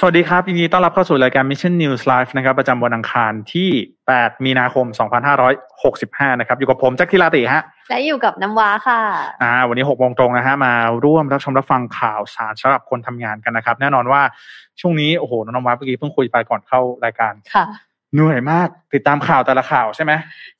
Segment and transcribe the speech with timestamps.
[0.00, 3.70] สวัสดีครับยินดีต้อนรับเข้าสู่รายการ Mission News Live นะครับ ประจำวันอังคารที่
[4.06, 4.86] 8 มีนาคม
[5.62, 9.00] 2565 นะครับ อยู่กับผมแจ็คทิลาติฮะ และอยู่กับน้ำว้าค่ะ
[9.42, 10.72] อ่า วันนี้6โมงตรงนะฮะ มา
[11.04, 14.22] ร่วมรับชมรับฟังข่าวสารสำหรับคนทำงานกันนะครับ แน่นอนว่า
[14.80, 17.66] ช่วงนี้ โอ้โห น้องน้ำว้าเมื่อกี้เพิ่งคุยไปก่อนเข้ารายการ ค่ะ
[18.14, 20.12] เหนื่อยมาก ติดตามข่าวแต่ละข่าวใช่ไหม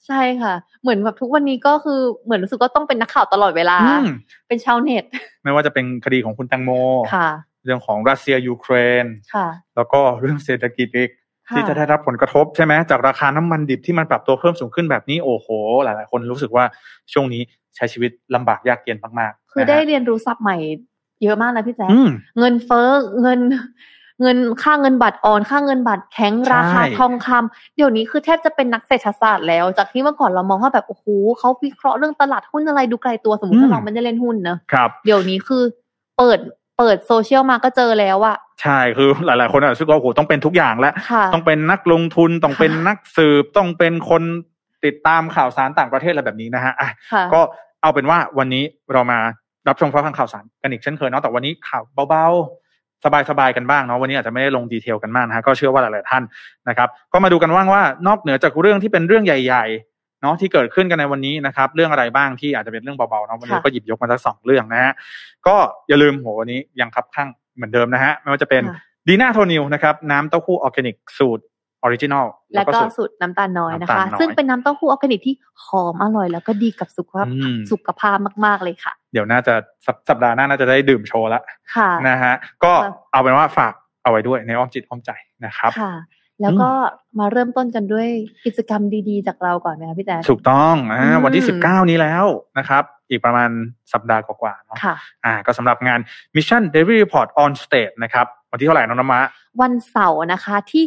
[0.07, 4.07] ใช่ค่ะ เหมือนแบบทุกวันนี้ก็คือเหมือนรู้สึกว่าต้องเป็นนักข่าวตลอดเวลาอืม
[4.49, 5.05] เป็นชาวเน็ต
[5.45, 6.71] ไม่ว่าจะเป็นคดีของคุณแตงโม
[7.17, 7.29] ค่ะ
[7.67, 11.11] เรื่องของรัสเซียยูเครนค่ะแล้วก็เรื่องเศรษฐกิจอีก
[11.49, 15.49] ค่ะที่จะได้รับผลกระทบใช่ไหมจากราคาน้ำมันดิบที่มันปรับตัวเพิ่มสูงขึ้นแบบนี้โอ้โห
[15.85, 16.65] หลาย ๆ คนรู้สึกว่า
[17.13, 17.43] ช่วงนี้
[17.77, 20.57] ใช้ชีวิตลำบากยากเย็นมากๆ คือนะฮะได้เรียนรู้ศัพท์ใหม่
[21.23, 22.09] เยอะมากนะพี่แจ๊คอืม
[22.39, 22.89] เงินเฟ้อ
[23.23, 23.41] เงิน
[24.23, 31.07] เงินค่าเงินบัตรอ่อนค่าเงินบัตรแข็งใช่ราคาทองคำเดี๋ยวนี้คือแทบจะเป็นนักเศรษฐศาสตร์แล้ว จากที่เมื่อก่อนเรามองว่าแบบโอ้โห
[31.39, 35.63] เขาวิเคราะห์เรื่องตลาดหุ้นอะไรดูไกลตัวสมมติถ้าเราไม่ได้เล่นหุ้นเนอะครับ เดี๋ยวนี้คือ
[36.19, 36.39] เปิด
[36.79, 44.23] เปิดโซเชียลมาก็เจอแล้วอะใช่คือหลาย ๆ คนอาจจะรู้สึกว่าโอ้โหต้องเป็นทุกอย่างแล้วค่ะต้องเป็นนักลงทุนต้องเป็นค่ะนักสืบต้องเป็นคน
[44.85, 47.41] ติดตามข่าวสารต่างประเทศอะไรแบบนี้นะฮะอะค่ะก็
[47.83, 49.19] เอาเป็นว่าวันนี้เรามา
[49.69, 56.23] รับชมฟังข่าวสารกันอีกเช่นเคยเนาะแต่วันนี้ข่าวเบาๆสบายๆกันบ้างเนาะวันนี้อาจจะไม่ได้ลง detail กันมากนะฮะก็เชื่อว่าหลายๆท่าน
[56.69, 64.93] นะครับ ก็มาดูกันว่างว่านอกเหนือจากเรื่องที่เป็นเรื่องใหญ่ ๆ เนาะที่เกิดขึ้นกันในวันนี้นะครับ เรื่องอะไรบ้างที่อาจจะเป็นเรื่องเบาๆเนาะวันนี้ค่ะก็หยิบยกมาสักสองเรื่องนะฮะ
[65.47, 65.57] ก็
[65.89, 71.45] อย่าลืมโหวันนี้ยังคับคั่งเหมือนเดิมนะฮะไม่ว่าจะเป็นค่ะดีน่าโทนิวนะครับน้ำเต้าหู้ออร์แกนิกสูตร
[71.83, 79.55] original แล้วก็สูตรน้ำตาลน้อยนะน้ำตาคะลน้อยซึ่งเป็นน้ำเต้าหู้ออร์แกนิกที่หอมอร่อย แล้วก็ดีกับสุขภาพอืมสุขภาพมากๆเลยค่ะ เดี๋ยวน่าจะ
[79.87, 81.41] สัปสัปดาห์หน้าน่าจะได้ดื่มโชว์ละ
[81.75, 85.11] ค่ะนะฮะก็ค่ะเอาเป็นว่าฝากเอาไว้ด้วยในอ้อมจิตอ้อมใจ
[85.45, 85.93] นะครับค่ะ
[86.43, 86.71] แล้วก็
[87.19, 88.09] มาเริ่มต้นกันด้วย
[88.47, 92.25] กิจกรรมดีๆ จากเราก่อนไหมคะพี่แจ๊คถูกต้องอ่าอืมวันที่สิบเก้านี้แล้ว
[92.59, 93.51] นะครับ อีกประมาณ
[93.93, 96.01] สัปดาห์กว่าๆเนาะค่ะอ่า ก็สำหรับงาน
[96.37, 99.21] Mission Daily Report on Stage นะครับ วันที่เท่าไหร่น้องน้ำมะ
[99.61, 100.85] วันเสาร์นะคะที่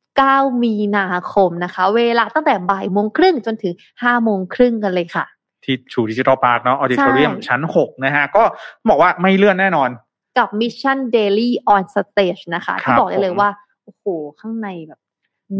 [0.00, 5.24] 19มีนาคมนะคะ เวลาตั้งแต่บ่ายโมงครึ่งจนถึง5โมงครึ่งกันเลยค่ะ
[5.64, 8.42] ที่ชูดิจิทัลพาร์คเนาะออดิทอเรียมใช่ชั้นหกนะฮะ ก็
[8.88, 9.90] บอกว่าไม่เลื่อนแน่นอน
[10.38, 13.52] กับ Mission Daily on Stage นะคะครัที่บบอกได้เลยผมว่า
[13.84, 14.04] โอ้โห
[14.40, 15.00] ข้างในแบบ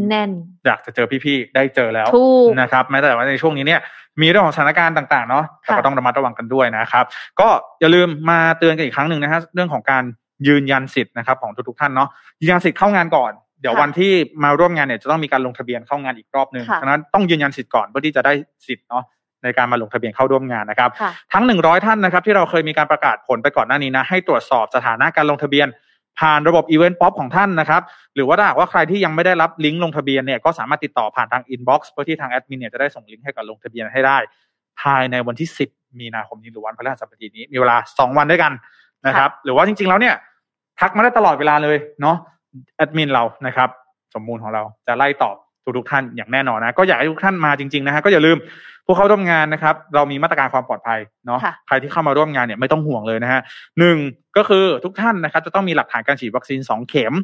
[0.08, 0.30] แน่น
[0.66, 3.80] อยากจะเจอพี่ๆได้เจอแล้วถูกนะครับแม้แต่ว่าในช่วงนี้เนี่ย
[4.22, 7.04] มีเรื่องของสถานการณ์ต่างๆเนาะแต่ก็ค่ะต้องระมัดระวังกันด้วยนะครับ
[7.40, 7.48] ก็
[7.80, 10.04] อย่าลืมมาเตือนกันอีกครั้งหนึ่งนะฮะเรื่องของการ
[10.48, 12.08] ยืนยันสิทธิ์นะครับของทุกๆท่านเนาะ
[12.40, 14.12] ยืนยันสิทธิ์เข้างานก่อนเดี๋ยวค่ะวันที่
[14.44, 18.32] มาร่วมงานเนี่ยจะต้องมีการลงทะเบียนเข้างานอีกรอบหนึ่งค่ะฉะนั้นต้องยืนยันสิทธิ์ก่อนเพื่อที่จะได้
[18.68, 19.04] สิทธิ์เนาะ
[19.42, 25.66] ในการมาลงทะเบียนเข้าร่วมงานนะครับค่ะทั้ง 100 ท่านนะครับที่เราเคยมีการประกาศผลไปก่อนหน้านี้นะให้ตรวจสอบสถานะการลงทะเบียน
[26.20, 27.82] ผ่านระบบ Eventpop ของท่านนะครับ
[28.14, 34.18] หรือว่าถ้าหากว่าใครที่ยังไม่ได้รับลิงก์ลงทะเบียนเนี่ยก็สามารถติดต่อผ่านทาง inbox เพื่อที่ทางแอดมินเนี่ยจะได้ส่งลิงก์ให้กับลงทะเบียนให้ได้
[34.80, 38.52] ภายในวันที่ 10 มีนาคมนี้หรือวันพฤหัสบดีนี้มีเวลา 2 วันด้วยกัน
[39.06, 40.14] นะครับ หรือว่าจริง ๆ แล้วเนี่ย
[40.80, 42.16] ทักมาได้ตลอดเวลาเลยเนาะ
[42.76, 43.68] แอดมินเรานะครับ
[44.14, 45.36] สมมูลของเราจะไล่ตอบ
[45.76, 48.36] ทุกๆท่านอย่างแน่นอนนะก็อยากให้ทุกท่านมาจริงๆนะฮะก็อย่าลืม
[48.86, 53.40] ผู้เข้าร่วมงานนะครับ เรามีมาตรการความปลอดภัยเนาะค่ะใครที่เข้ามาร่วมงานเนี่ยไม่ต้องห่วงเลยนะฮะ
[53.78, 53.96] หนึ่ง
[54.36, 57.14] ก็คือทุกท่านนะครับ จะต้องมีหลักฐานการฉีดวัคซีน2เข็ม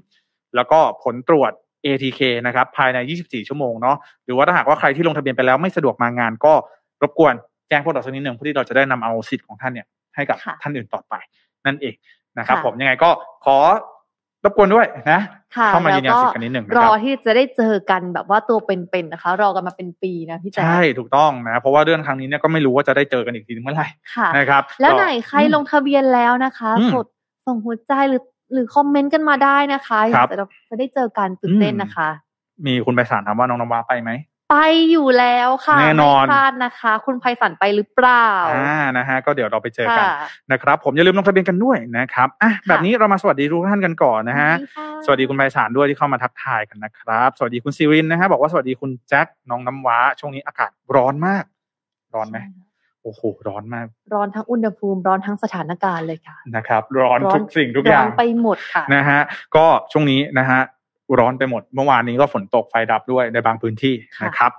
[0.56, 1.52] แล้วก็ผลตรวจ
[1.84, 6.52] ATK นะครับ ภายใน 24 ชั่วโมงเนาะหรือว่าถ้าหากว่าใครที่ลงทะเบียนไปแล้วไม่สะดวกมางานก็
[7.02, 7.34] รบกวน
[7.68, 11.14] แจ้งพวกเราสักนิดหนึ่งเพื่อที่เราจะได้นำเอาสิทธิ์ของท่านเนี่ยให้กับค่ะท่านอื่นต่อไป
[11.66, 11.94] นั่นเอง
[12.38, 13.10] นะครับค่ะผมยังไงก็
[13.44, 13.56] ขอ
[14.44, 15.20] รบกวนด้วยนะ
[15.56, 27.06] ค่ะเข้ามายืนยันแล้วสิทธิ์กันนิดหนึ่งนะรคอรับที่จะได้เจอกันแบบว่าตัวเป็นๆนะคะ รอกันมาเป็นปีนะพี่แจ๊คใช่ถูกต้องนะ เพราะว่าเรื่องครั้งนี้เนี่ยก็ไม่รู้ว่าจะได้เจอกันอีกทีนึงเมื่อไหร่ค่ะนะครับ แล้วก็ไหนใครลงทะเบียนแล้วนะคะอืมสด
[27.46, 28.22] ส่งหัวใจหรือ
[28.52, 30.36] หรือคอมเมนต์กันมาได้นะคะอยาครักบจะ
[30.68, 32.08] จะได้เจอกันตื่นเต้นนะคะ
[32.66, 34.10] มีคุณไปสารถามว่าน้องน้ำว้าไปไหม
[34.50, 34.56] ไป
[34.90, 51.44] อยู่แล้วค่ะแน่นอนไม่พลาดนะคะ คุณไพศาลไปหรือเปล่าอ่านะฮะก็เดี๋ยวเราไปเจอกันค่ะนะครับ ผมอย่าลืมลงทะเบียนกันด้วยนะครับอะแบบนี้เรามาสวัสดีทุกท่านกันก่อนนะฮะสวัสดีค่ะสวัสดีคุณไพศาลด้วยที่เข้ามาทักทายกันนะครับ สวัสดีคุณซีรินนะฮะบอกว่าสวัสดีคุณแจ็คน้องน้ำว้า ช่วงนี้อากาศร้อนมาก
[52.14, 52.38] ร้อนไหม
[53.02, 59.20] โอ้โหร้อนมาก ร้อนทั้งอุณหภูมิร้อนทั้งสถานการณ์เลยค่ะนะครับ ร้อนร้อนทุกสิ่งทุกอย่างร้นไปหมดค่ะนะฮะ
[59.56, 60.60] ก็ช่วงนี้นะฮะ
[61.18, 64.52] ร้อนไปหมด เมื่อวานนี้ก็ฝนตกไฟดับด้วยในบางพื้นที่ค่ะนะครับ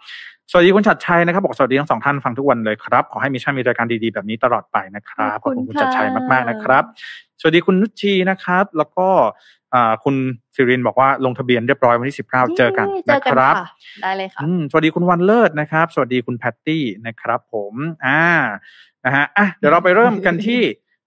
[0.51, 6.83] สวัสดีคุณชัดชัยนะครับบอกสวัสดีทั้งสองท่านฟังทุกวันเลยครับ ขอให้มีช่างมีรายการดีๆแบบนี้ตลอดไปนะครับขอบคุณคุณชัดชัยมากๆนะครับ
[7.39, 9.07] สวัสดีคุณนุชชีนะครับ แล้วก็
[9.73, 10.15] อ่าคุณ
[10.55, 13.65] สิรินบอกว่าลงทะเบียนเรียบร้อยวันที่สิบเก้าเจอกันเจอนะกันครับค่ะ
[14.01, 17.73] ได้เลยค่ะอืมสวัสดีคุณวันเลิศนะครับ สวัสดีคุณแพตตี้นะครับ ผม
[18.05, 18.21] อ่า
[19.05, 20.61] นะฮะอะเดี๋ยวเราไปเริ่มกันที่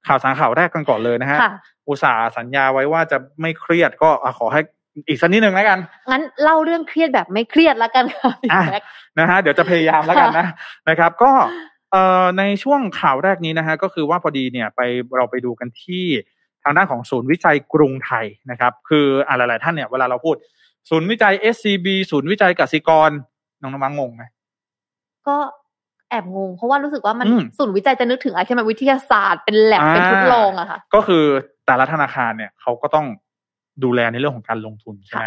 [0.06, 1.52] ข่าวสารข่าวแรกกันก่อนเลยนะฮะค่ะ
[1.88, 4.60] อุตส่าห์สัญญาไว้ว่าจะไม่เครียดก็อะขอให้
[5.08, 5.78] อีกสักนิดหนึ่งแล้วกัน
[6.10, 8.82] งั้นเล่าเรื่องเครียดแบบไม่เครียดแล้วกันค่ะพี่อะแจ็ค
[9.18, 10.46] นะฮะเดี๋ยวจะพยายามแล้วกันนะ
[10.88, 11.32] นะครับ ก็
[11.92, 14.80] เอ่อในช่วงข่าวแรกนี้นะฮะก็คือว่าพอดีเนี่ยไป
[15.16, 16.04] เราไปดูกันที่
[16.62, 20.36] ทางด้านของศูนย์วิจัยกรุงไทยนะครับ คืออะหลายๆท่านเนี่ยเวลาเราพูด
[20.90, 23.10] ศูนย์วิจัย SCB ศูนย์วิจัยกสิกร
[23.60, 24.22] น้องน้ำมังงงไหม
[25.28, 25.36] ก็
[26.10, 31.24] แอบงงเพราะว่ารู้สึกว่ามันอืมศูนย์วิจัยจะนึกถึงอะไรที่มันวิทยาศาสตร์เป็นแลบอ่าเป็นทดลองอะค่ะ ก็คือ
[31.66, 33.06] แต่ละธนาคารเนี่ยเขาก็ต้อง
[33.84, 35.24] ดูแลในเรื่องของการลงทุนใช่ไหม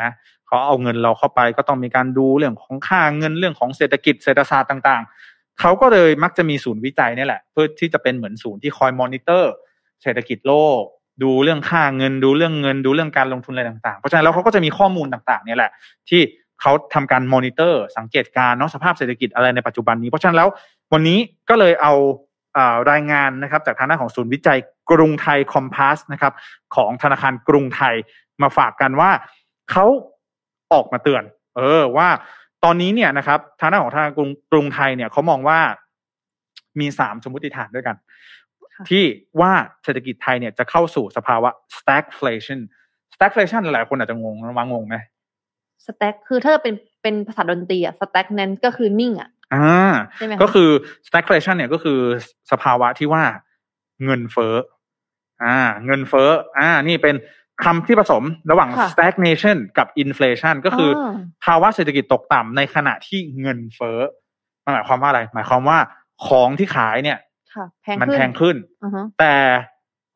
[0.48, 9.52] เขาเอาเงินเราเข้าไปก็ต้องมีการดูเรื่องของค่าเงินเรื่องของเศรษฐกิจเศรษฐศาสตร์ต่าง ๆ เขาก็เลยมักจะมีศูนย์วิจัยเนี่ยแหละ เพื่อที่จะเป็นเหมือนศูนย์ที่คอยมอนิเตอร์
[10.04, 10.82] เศรษฐกิจโลก
[11.24, 15.72] ดูเรื่องค่าเงิน ดูเรื่องเงิน ดูเรื่องการลงทุนอะไรต่างๆ เพราะฉะนั้นแล้วเขาก็จะมีข้อมูลต่างๆเนี่ยแหละ
[16.10, 16.22] ที่
[16.62, 20.50] เขาทำการมอนิเตอร์ สังเกตการณ์เนาะสภาพเศรษฐกิจอะไรในปัจจุบันนี้ เพราะฉะนั้นแล้ว
[20.94, 21.20] วันนี้
[21.50, 21.94] ก็เลยเอา
[22.54, 24.60] เอ่อรายงานนะครับจากทางด้านของศูนย์วิจัย
[24.92, 26.34] กรุงไทยคอมพาสนะครับ
[26.76, 27.96] ของธนาคารกรุงไทย
[28.42, 29.12] มาฝากกันว่า
[29.72, 29.86] เขา
[30.74, 31.24] ออกมาเตือน
[31.58, 32.10] เออว่า
[32.64, 35.60] ตอนนี้เนี่ยนะครับทางด้านของทางกรุงกรุงไทยเนี่ยเขามองว่า
[36.80, 37.96] มีสามสมมติฐานด้วยกัน
[38.76, 39.04] ค่ะที่
[39.42, 39.52] ว่า
[39.84, 42.60] เศรษฐกิจไทยเนี่ยจะเข้าสู่สภาวะ stagflation
[43.14, 44.96] stagflation หลายคนอาจจะงงวางงงไหม
[45.86, 50.70] สแต็กคือถ้าเป็นเป็นภาษาดนตรีอะสแต็กนั้นก็คือนิ่งอะอ่าใช่ไหมะก็คือ
[51.08, 52.00] stagflation เนี่ยก็คือ
[52.52, 53.24] สภาวะที่ว่า
[54.04, 54.56] เงินเฟ้อ
[55.44, 57.16] อ่า เงินเฟ้ออ่า นี่เป็น
[57.64, 61.14] คำที่ผสมระหว่างค่ะ stagnation กับ inflation ก็คือออ
[61.46, 64.00] ภาวะเศรษฐกิจตกต่ำในขณะที่เงินเฟ้อ
[64.64, 65.78] มันหมายความว่าอะไร หมายความว่า
[66.28, 67.20] ของที่ขายเนี่ย
[67.54, 69.34] ค่ะแพงมันขึ้นแพงขึ้นอือฮะแต่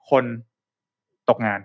[0.09, 0.23] คน
[1.29, 1.61] ตกงาน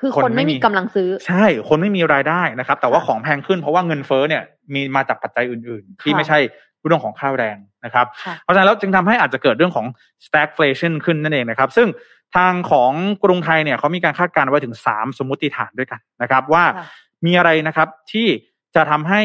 [0.00, 4.42] คือคนคนไม่ไม่มีมีกำลังซื้อ ใช่ คนไม่มีรายได้นะครับ แต่ว่าของแพงขึ้นเพราะว่าเงินเฟ้อเนี่ย
[4.74, 6.38] มีมาจากปัจจัยอื่น ๆ ที่ค่ะไม่ใช่
[6.86, 9.86] เรื่องของค่าแรงนะครับค่ะเพราะฉะนั้นแล้วจึงทำให้อาจจะเกิดเรื่องของ
[10.26, 11.88] stagflation ขึ้นนั่นเองนะครับ ซึ่ง
[12.34, 12.92] ทางของ
[13.24, 16.86] กรุงไทยเนี่ยเขามีการคาดการณ์ไว้ถึง 3 สมมติฐานด้วยกันนะครับ ว่าค่ะ
[17.26, 18.26] มีอะไรนะครับที่
[18.74, 19.22] จะทำให้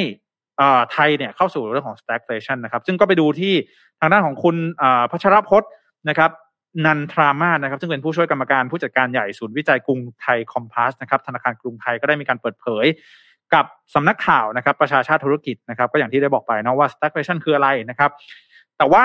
[0.57, 3.53] เอ่อไทยเนี่ยเข้าสู่เรื่องของ stagflation นะครับ ซึ่งก็ไปดูที่
[3.99, 5.69] ทางด้านของคุณเอ่อพัชรพจน์
[6.09, 6.31] นะครับ
[6.85, 12.85] นันทรามาศนะครับซึ่งเป็นผู้ช่วยกรรมการผู้จัดการใหญ่ศูนย์วิจัยกรุงไทยคอมพาสนะครับธนาคารกรุงไทยก็ได้มีการเปิดเผย
[13.53, 13.65] กับ
[13.95, 18.11] สำนักข่าวนะครับ ประชาชาติธุรกิจนะครับ ก็อย่างที่ได้บอกไปเนาะว่า stagflation คืออะไรนะครับ
[18.77, 19.03] แต่ว่า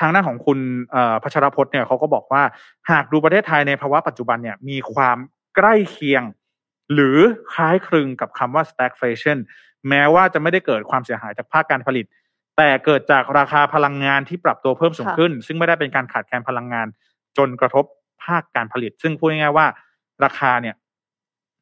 [0.00, 0.58] ทางด้านของคุณ
[0.90, 2.42] เอ่อพัชรพจน์เนี่ยเขาก็บอกว่า
[2.90, 5.18] หากดูประเทศไทยในภาวะปัจจุบันเนี่ยมีความ
[5.56, 6.22] ใกล้เคียง
[6.94, 7.18] หรือ
[7.52, 9.38] คล้ายคลึงกับคำว่า stagflation
[9.88, 12.06] แม้ว่าจะไม่ได้เกิดความเสียหายจากภาคการผลิต
[12.56, 16.86] แต่เกิดจากราคาพลังงานที่ปรับตัวเพิ่มสูงค่ะขึ้น ซึ่งไม่ได้เป็นการขาดแคลนพลังงาน
[17.38, 17.84] จนกระทบ
[18.24, 19.66] ภาคการผลิต ซึ่งพูดง่ายๆว่า
[20.24, 20.74] ราคาเนี่ย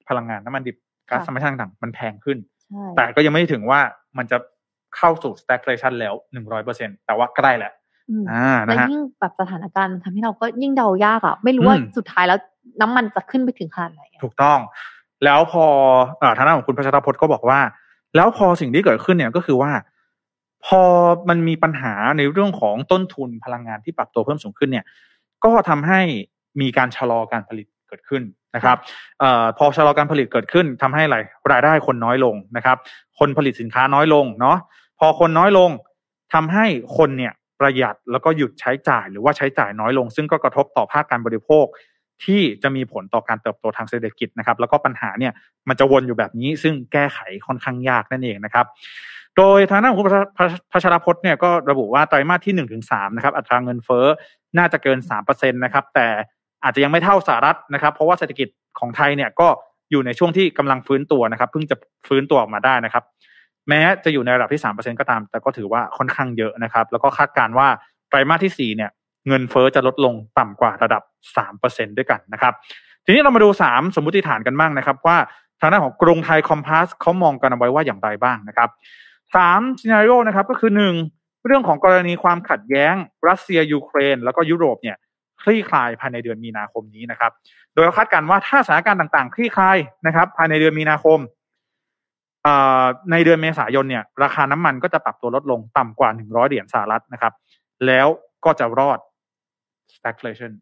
[0.09, 0.77] พลังงานน้ำมันดิบ
[1.11, 3.81] ก๊าซธรรมชาติต่างๆมันแพงขึ้นใช่แต่ก็ยังไม่ถึงว่า
[4.19, 4.39] มันจะ
[4.97, 7.73] เข้าสู่ stagflation แล้วหนึ่งร้อยเปอร์เซ็นแต่ว่าใกล้แหละ
[8.09, 12.39] อืมอ่าแล้นะวฮะยิ่งแบบสถานการณ์มันทำให้เราก็ยิ่งเดายากอะไม่รู้ว่าอืมสุดท้ายแล้ว
[12.81, 14.59] น้ำมันจะขึ้นไปถึงขนาดไหนอะถูกต้อง
[15.25, 15.65] แล้วพอ
[16.19, 17.61] เอ่อทางด้านของคุณพัชรพจน์ก็บอกว่า
[18.17, 19.71] แล้วพอสิ่งที่เกิดขึ้นเนี่ยก็คือว่า
[20.67, 20.83] พอ
[21.29, 24.85] มันมีปัญหาในเรื่องของต้นทุนพลังงานที่ปรับตัวเพิ่มสูงขึ้นเนี่ย
[25.45, 26.01] ก็ทำให้
[26.61, 28.23] มีการชะลอการผลิตเกิดขึ้น
[28.55, 28.77] นะครับ
[29.21, 31.17] เอ่อพอชะลอการผลิตเกิดขึ้นทำให้อะไร
[31.53, 32.77] รายได้คนน้อยลงนะครับ
[33.19, 34.59] คนผลิตสินค้าน้อยลงเนาะ
[34.99, 35.71] พอคนน้อยลง
[36.35, 36.67] ทำให้
[36.97, 41.67] คนเนี่ย ประหยัดแล้วก็หยุดใช้จ่ายหรือว่าใช้จ่ายน้อยลง ซึ่งก็กระทบต่อภาคการบริโภค
[42.25, 45.33] ที่จะมีผลต่อการเติบโตทางเศรษฐกิจนะครับ แล้วก็ปัญหาเนี่ย
[45.69, 48.67] มันจะวนอยู่แบบนี้ ซึ่งแก้ไขค่อนข้างยากนั่นเองนะครับ
[49.37, 50.07] โดยทางด้านของคุณ
[50.39, 54.07] พัชพัชรพจน์เนี่ยก็ระบุว่าไตรมาสที่หนึ่งถึงสามนะครับอัตราเงินเฟ้อ
[54.59, 56.07] น่าจะเกินสามเปอร์เซ็นตนะครับแต่
[56.65, 58.49] อาจจะยังไม่เท่าสหรัฐนะครับ เพราะว่าเศรษฐกิจ
[58.79, 59.49] ของไทยเนี่ยก็
[59.91, 61.77] อยู่ในช่วงที่กำลังฟื้นตัวนะครับเพิ่งจะ
[62.09, 63.05] ฟื้นตัวออกมาได้นะครับ
[63.69, 67.69] แม้จะอยู่ในระดับที่สามเปอร์เซ็นก็ตาม แต่ก็ถือว่าค่อนข้างเยอะนะครับ แล้วก็คาดการณ์ว่า
[68.09, 68.91] ไตรมาสที่สี่เนี่ย
[69.29, 71.03] เงินเฟ้อจะลดลงต่ำกว่าระดับ
[71.37, 72.53] สามเปอร์เซ็นต์ด้วยกันนะครับ
[73.05, 75.17] ทีนี้เรามาดูสามสมมติฐานกันบ้างนะครับ ว่า
[75.61, 78.69] ทางด้านของกรุงไทย Compass เขามองกันเอาไว้ว่าอย่างไรบ้างนะครับ
[79.37, 80.95] สาม scenario นะครับก็คือหนึ่ง
[81.47, 82.95] เรื่องของกรณีความขัดแย้ง
[83.29, 84.97] รัสเซียยูเครน แล้วก็ยุโรปเนี่ย
[85.43, 87.33] คลี่คลายภายในเดือนมีนาคมนี้นะครับ
[87.75, 91.19] โดยคาดการณ์ว่าถ้าสถานการณ์ต่างๆ คลี่คลายนะครับ ภายในเดือนมีนาคม
[93.11, 97.33] ในเดือนเมษายนเนี่ยราคาน้ำมันก็จะปรับตัวลดลงต่ำกว่าหนึ่งร้อยเหรียญสหรัฐนะครับ
[97.87, 98.07] แล้ว
[98.45, 98.99] ก็จะรอด
[99.97, 100.53] stagflation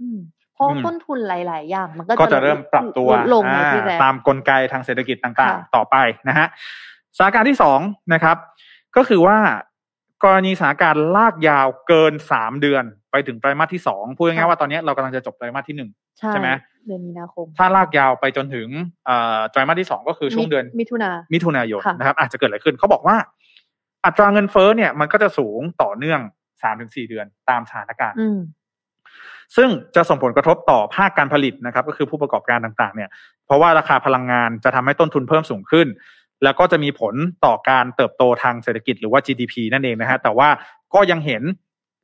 [0.00, 0.18] อืม
[0.54, 5.96] เพราะอืมต้นทุนหลาย ๆ อย่าง มันก็ก็จะเริ่มปรับตัวลดลงนะอ่าพี่แจ๊คตามกลไกทางเศรษฐกิจต่างค่ะๆต่อไป
[6.28, 6.46] นะฮะ
[7.16, 7.80] สถานการณ์ที่สอง
[8.14, 8.36] นะครับ
[8.96, 9.38] ก็คือว่า
[10.24, 16.48] กรณีสถานการณ์ลากยาวเกินสามเดือน ไปถึงไตรมาสที่สองพูดง่ายๆว่าตอนนี้เรากำลังจะจบไตรมาสที่หนึ่งใช่ใช่ไหม
[16.88, 18.68] เดือนมีนาคม ถ้าลากยาวไปจนถึง
[19.06, 23.16] เอ่อไตรมาสที่สองก็คือช่วงเดือนมิถุนามิถุนายนค่ะนะครับ อาจจะเกิดอะไรขึ้นเขาบอกว่า
[24.04, 26.20] อัตราเงินเฟ้อเนี่ย มันก็จะสูงต่อเนื่อง
[26.62, 28.38] สามถึงสี่เดือนตามสถานการณ์อืม
[29.56, 33.10] ซึ่งจะส่งผลกระทบต่อภาคการผลิตนะครับ ก็คือผู้ประกอบการต่างๆ เนี่ย
[33.46, 35.86] เพราะว่าราคาพลังงานจะทำให้ต้นทุนเพิ่มสูงขึ้น
[36.44, 37.14] แล้วก็จะมีผล
[37.44, 40.48] ต่อการเติบโตทางเศรษฐกิจหรือว่า GDP นั่นเองนะฮะแต่ว่า
[40.94, 41.42] ก็ยังเห็น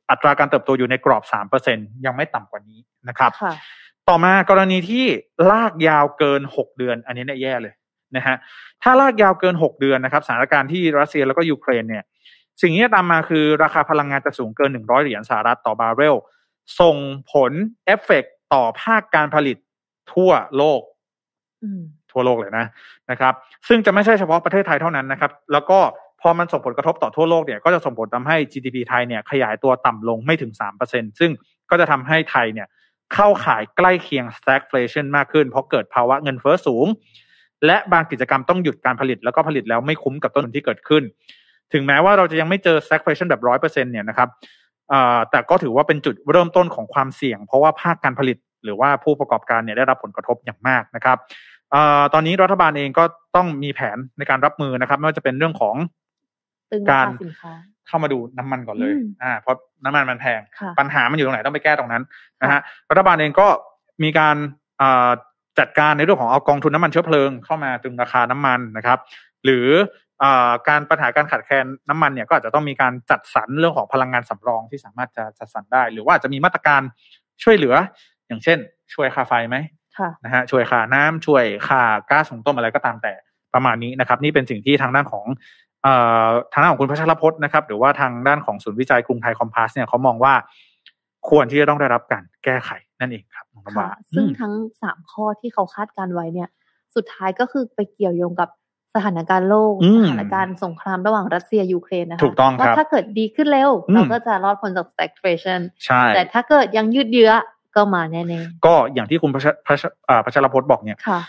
[0.09, 1.23] อัตราการเติบโตอยู่ในกรอบ
[1.65, 3.53] 3%ยังไม่ต่ำกว่านี้นะครับค่ะ
[4.09, 5.05] ต่อมากรณีที่
[5.51, 7.73] ลากยาวเกิน 6 เดือน อันนี้เนี่ยแย่เลย
[8.15, 8.35] นะฮะ
[8.83, 12.03] ถ้าลากยาวเกิน 6 เดือนนะครับสถานการณ์ที่รัสเซียแล้วก็ยูเครนเนี่ย
[12.61, 16.15] สิ่งที่จะตามมาคือราคาพลังงานจะสูงเกิน 100 เหรียญสหรัฐต่อบาร์เรล
[16.79, 16.97] ส่ง
[17.31, 17.51] ผล
[17.85, 19.57] เอฟเฟกต์ต่อภาคการผลิต
[20.13, 20.81] ทั่วโลก
[21.63, 21.81] อืม
[22.11, 22.65] ทั่วโลกเลยนะ
[23.11, 23.33] นะครับ
[23.67, 25.79] ซึ่งจะไม่ใช่เฉพาะประเทศไทยเท่านั้นนะครับ แล้วก็
[26.21, 30.51] พอมันส่งผลกระทบต่อทั่วโลกเนี่ยก็จะส่งผลทำให้ GDP ไทยเนี่ยขยายตัวต่ำลงไม่ถึง
[30.85, 31.31] 3%ซึ่ง
[31.69, 32.67] ก็จะทำให้ไทยเนี่ย
[33.13, 36.87] เข้าขายใกล้เคียง stagflation มากขึ้น เพราะเกิดภาวะเงินเฟ้อสูง
[37.65, 41.03] และบางกิจกรรมต้องหยุดการผลิตแล้วก็ผลิตแล้วไม่คุ้มกับต้นทุนที่เกิดขึ้น
[41.73, 44.29] ถึงแม้ว่าเราจะยังไม่เจอ stagflation แบบร้อยเปอร์เซ็นเนี่ยนะครับ
[45.31, 51.17] แต่ก็ถือว่าเป็นจุดเริ่มต้นของความเสี่ยง เพราะว่าภาคการผลิตหรือว่าผู้ประกอบการเนี่ยได้รับผลกระทบอย่างมากนะครับ
[51.73, 53.03] ออตอนนี้รัฐบาลเองก็
[53.35, 55.75] ต้องมีแผนในการรับมือนะครับไม่ว่าจะเป็นเรื่องของ
[56.89, 57.53] การารคาสินค้า
[57.87, 59.55] เข้ามาดูน้ำมันก่อนเลยอืมอ่าเพราะ
[59.85, 62.03] น้ำมันมันแพงค่ะปัญหามันอยู่ตรงไหนต้องไปแก้ตรงนั้น
[62.41, 63.47] นะฮะรัฐบาลเองก็
[64.03, 64.35] มีการ
[64.79, 65.09] เอ่อ
[65.59, 68.99] จัดการในเรื่องของเอากองทุนน้ำมันเชื้อเพลิงเข้ามาตรึงราคาน้ำมันนะครับ
[69.45, 69.67] หรือ
[70.19, 76.81] เอ่อการปัญหาการขาดแคลนน้ำมันเนี่ยก็อาจจะต้องมีการจัดสรรเรื่องของพลังงานสำรองที่สามารถจะจัดสรรได้ หรือว่าอาจจะมีมาตรการ
[77.43, 77.75] ช่วยเหลือ
[78.27, 78.57] อย่างเช่น
[78.93, 79.57] ช่วยค่าไฟไหม
[79.97, 83.13] ค่ะนะฮะช่วยค่าน้ำช่วยค่าก๊าซหุงต้มอะไรก็ตามแต่
[83.53, 85.64] ประมาณนี้นะครับ นี่เป็นสิ่งที่ทางด้านของเอ่อ
[86.53, 90.33] ทางด้านของคุณพัชรพจน์นะครับ หรือว่าทางด้านของศูนย์วิจัยกรุงไทยคอมพาสเนี่ยเขามองว่า
[91.29, 96.49] ควรที่จะต้องได้รับการแก้ไขนั่นเองครับน้องน้ำค่ะวาซึ่งอืมทั้งสามข้อที่เขาคาดการไว้เนี่ย
[96.95, 98.49] สุดท้ายก็คือไปเกี่ยวโยงกับ
[98.95, 107.31] สถานการณ์โลกอืมสถานการณ์สงครามระหว่างรัสเซียยูเครนนะคะถูกต้องครับว่าถ้าเกิดดีขึ้นเร็วอืมเราก็จะรอดพ้นจาก stagflation ใช่แต่ถ้าเกิดยังยืดเยื้อ
[107.75, 111.19] ก็มาแน่ก็อย่างที่คุณพัชพัชอ่าพัชรพจน์บอกเนี่ยๆค่ะ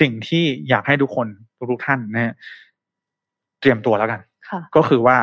[0.00, 1.26] สิ่งที่อยากให้ทุกคน
[1.72, 2.34] ทุกๆท่านนะฮะ
[3.60, 5.16] เตรียมตัวแล้วกันค่ะก็คือว่า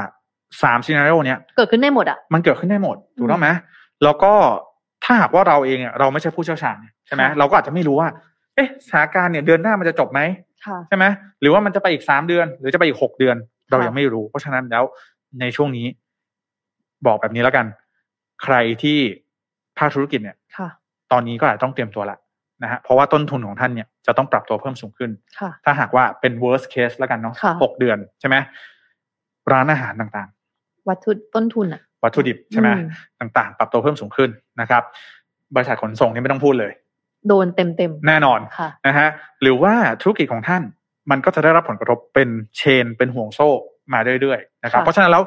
[0.64, 3.50] สามซีนารีโอเนี้ยเกิดขึ้นได้หมดอะมันเกิดขึ้นได้หมดถูกต้องไหม
[4.04, 4.34] แล้วก็
[5.04, 8.10] ถ้าหากว่าเราเองอะเราไม่ใช่ผู้เชี่ยวชาญเนี่ยใช่ไหมค่ะเราก็อาจจะไม่รู้ว่า
[8.56, 10.20] เอ๊ะสถานการณ์เนี่ยเดือนหน้ามันจะจบไหม
[10.66, 11.06] ค่ะใช่ไหม
[11.42, 13.36] หรือว่ามันจะไปอีกสามเดือน หรือจะไปอีกหกเดือน
[13.70, 14.84] เราค่ะยังไม่รู้ เพราะฉะนั้นแล้ว
[15.40, 15.86] ในช่วงนี้
[17.06, 17.66] บอกแบบนี้แล้วกัน
[18.44, 18.98] ใครที่
[19.78, 20.68] ภาคธุรกิจเนี่ยค่ะ
[21.12, 22.18] ตอนนี้ก็อาจจะต้องเตรียมตัวละ
[22.64, 28.36] นะฮะเพราะว่าต้นทุนของท่านเนี่ยจะต้องปรับตัวเพิ่มสูงขึ้นค่ะถ้าหากว่าเป็น worst case แล้วกันเนาะค่ะหกเดือนใช่ไหม
[29.52, 30.30] ร้านอาหารต่าง
[30.90, 34.30] วัตถุต้นทุนอะๆวัตถุดิบใช่ไหมอืมต่างๆ ปรับตัวเพิ่มสูงขึ้น
[34.62, 34.84] นะครับ
[35.56, 36.72] บริษัทขนส่งนี่ไม่ต้องพูดเลย
[37.28, 39.08] โดนเต็มเต็มๆแน่นอนค่ะนะฮะ
[39.42, 40.64] หรือว่าธุรกิจของท่าน
[41.12, 43.50] มันก็จะได้รับผลกระทบเป็นเชน เป็นห่วงโซ่
[43.94, 45.24] มาเรื่อยๆนะครับค่ะเพราะฉะนั้นแล้ว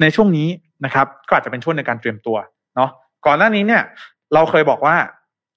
[0.00, 0.48] ในช่วงนี้
[0.84, 2.36] นะครับ ก็อาจจะเป็นช่วงในการเตรียมตัว
[2.76, 2.90] เนาะ
[3.26, 3.82] ก่อนหน้านี้เนี่ย
[4.34, 4.96] เราเคยบอกว่า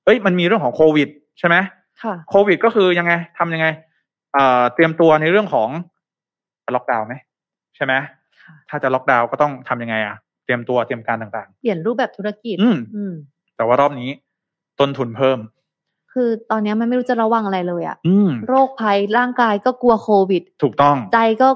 [0.06, 1.56] เอ้ยมันมีเรื่องของโควิด ใช่ไหม
[2.04, 3.68] ค่ะโควิด ก็คือยังไงทำยังไง
[4.34, 5.70] เอ่อเตรียมตัวในเรื่องของ
[6.76, 7.14] ล็อกดาวน์ไหม
[7.76, 7.94] ใช่ไหม
[8.42, 10.16] ค่ะถ้าจะล็อกดาวน์ก็ต้องทำยังไงอะ
[10.46, 14.10] เตรียมตัวเตรียมการต่างเปลี่ยนรูปแบบธุรกิจ อืมอืมๆแต่ว่ารอบนี้
[14.80, 15.40] ต้นทุนเพิ่ม
[16.14, 21.50] คือตอนเนี้ยมันไม่รู้จะระวังอะไรเลยอะอืมโรคภัยร่างกายก็กลัวโควิด ถูกต้อง ใจก็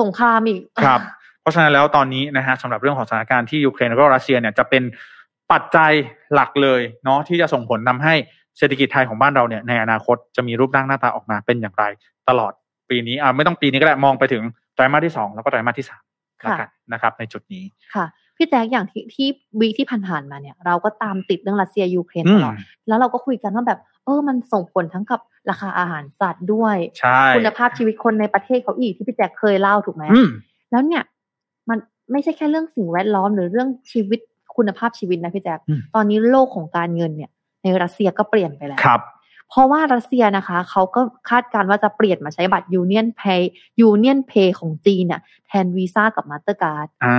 [0.00, 1.00] สงครามอีก ครับ
[1.40, 4.82] เพราะฉะนั้นแล้วตอนนี้นะฮะสำหรับเรื่องของสถานการณ์ที่ยูเครนแล้วก็รัสเซียเนี่ยจะเป็น
[5.52, 5.92] ปัจจัย
[6.34, 8.14] หลักเลยเนาะที่จะส่งผลทำให้
[8.58, 11.84] เศรษฐกิจไทยของบ้านเราเนี่ยในอนาคตจะมีรูปร่างหน้าตาออกมาเป็นอย่างไร
[12.28, 12.52] ตลอด
[12.90, 14.42] ปีนี้อ่าไม่ต้องปีนี้ก็ได้มองไปถึง
[14.74, 16.02] ไตรมาสที่สองแล้วก็ไตรมาสที่สาม
[16.42, 19.28] แล้วกันนะครับ ในจุดนี้ค่ะพี่แจ๊คอย่างที่ที่
[19.60, 22.54] วีคที่ผ่านๆมาเนี่ย เราก็ตามติดเรื่องรัสเซียยูเครนอืตมลอด
[22.88, 25.20] แล้วเราก็คุยกันว่าแบบ เออมันส่งผลทั้งกับ
[25.50, 30.28] ราคาอาหารสัตว์ด้วยใช่คุณภาพชีวิตคนในประเทศเขาอีกที่พี่แจ๊คเคยเล่าถูกไหมอืม
[30.70, 31.02] แล้วเนี่ย
[31.68, 31.78] มัน
[32.12, 34.20] ไม่ใช่แค่เรื่องสิ่งแวดล้อมหรือเรื่องชีวิต
[34.56, 37.30] คุณภาพชีวิตนะพี่แจ๊คอืมตอนนี้โลกของการเงินเนี่ย
[37.62, 39.02] ในรัสเซียก็เปลี่ยนไปแล้วครับ
[39.50, 43.42] เพราะว่ารัสเซียนะคะ เขาก็คาดการณ์ว่าจะเปลี่ยนมาใช้บัตร Union Pay
[43.90, 47.18] Union Pay ของจีนเนี่ยแทนวีซ่ากับ Mastercard อ่า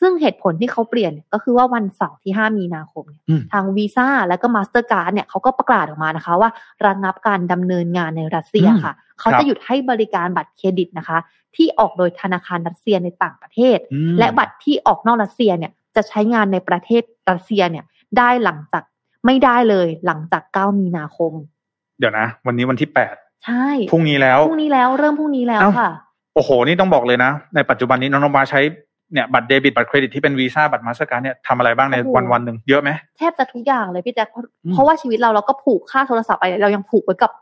[0.00, 6.50] ซึ่งเหตุผลที่เขาเปลี่ยนก็คือว่าวันเสาร์ที่ 5 มีนาคมเนี่ยอืมทางวีซ่าและก็ Mastercard เนี่ยเขาก็ประกาศออกมานะคะ ว่า
[6.86, 11.18] ระงับการดำเนินงานในรัสเซียค่ะครับเขาจะหยุดให้บริการบัตรเครดิตนะคะ
[11.56, 17.84] ที่ออกโดยธนาคารรัสเซียในต่างประเทศอืมและบัตรที่ออกนอกรัสเซียเนี่ย จะใช้งานในประเทศรัสเซียเนี่ย
[18.18, 18.82] ได้หลังจาก
[19.26, 21.32] ไม่ได้เลยหลังจาก 9 มีนาคม
[21.98, 25.90] เดี๋ยวนะ วันนี้วันที่แปดใช่พรุ่งนี้แล้วพรุ่งนี้แล้วเริ่มพรุ่งนี้แล้วเอ้าค่ะ
[26.34, 28.60] โอ้โห นี่ต้องบอกเลยนะ ในปัจจุบันนี้น้องน้ำมาใช้
[29.12, 37.32] เนี่ยบัตรเดบิตบัตรเครดิตที่เป็นวีซ่าบัตร Mastercard เนี่ยทำอะไรบ้างในโอ้โหวันวันๆหนึ่งเยอะไหมแทบจะทุกอย่างเลยพี่แจ๊คเพราะอืมเพราะว่าชีวิตเราเราก็ผูกค่าโทรศัพท์ไปเรายังผูกไว้กับ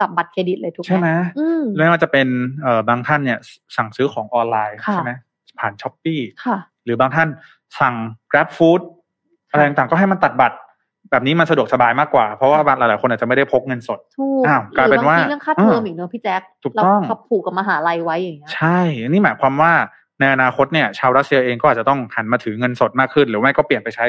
[0.00, 2.28] กับบัตรเครดิตเลยถูกไหมใช่ไหมอืมไม่ว่าจะเป็น
[2.62, 3.38] เอ่อบางท่านเนี่ย
[3.76, 5.12] สั่งซื้อของออนไลน์ค่ะใช่ไหม
[5.58, 7.28] ผ่าน Shopee ค่ะหรือบางท่าน
[7.80, 7.94] สั่ง
[8.30, 8.80] Grab Food
[9.50, 10.56] อะไรต่างๆก็ให้มันตัดบัตร
[11.10, 19.72] แบบนี้มันสะดวกสบายมากกว่า เพราะว่าบางหลายๆคนอาจจะไม่ได้พกเงินสดถูกอ้าวกลายเป็นว่าหรือบงทีเรื่องค่าเทอมอีกเนอะพี่แจ๊คถูกต้องเราผูกกับมหาลัยไว้อย่างเงี้ยใช่นี่หมายความว่า
[20.20, 24.06] ในอนาคตเนี่ย ชาวรัสเซียเองก็อาจจะต้องหันมาถือเงินสดมากขึ้น หรือไม่ก็เปลี่ยนไปใช้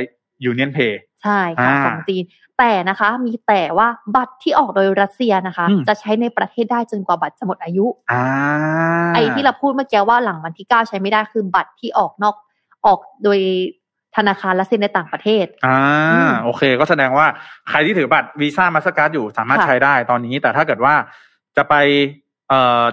[0.49, 2.23] Union Pay ใช่ค่ะอ่าของจีน
[2.59, 8.23] แต่นะคะ มีแต่ว่าบัตรที่ออกโดยรัสเซียนะคะอืมจะใช้ในประเทศได้จนกว่าบัตรจะหมดอายุอ่า
[9.13, 12.35] ไอ้ที่เราพูดเมื่อกี้ว่าหลังวันที่เก้าใช้ไม่ได้คือบัตรที่ออกนอก
[12.85, 13.39] ออกโดย
[14.17, 15.77] ธนาคารรัสเซียในต่างประเทศ อ่า
[16.13, 17.27] อืมโอเค ก็แสดงว่า
[17.69, 20.93] ใครที่ถือบัตรวีซ่ามาสการ์ดอยู่สามารถค่ะใช้ได้ตอนนี้ แต่ถ้าเกิดว่า
[21.57, 21.75] จะไป
[22.49, 22.83] เอ่อ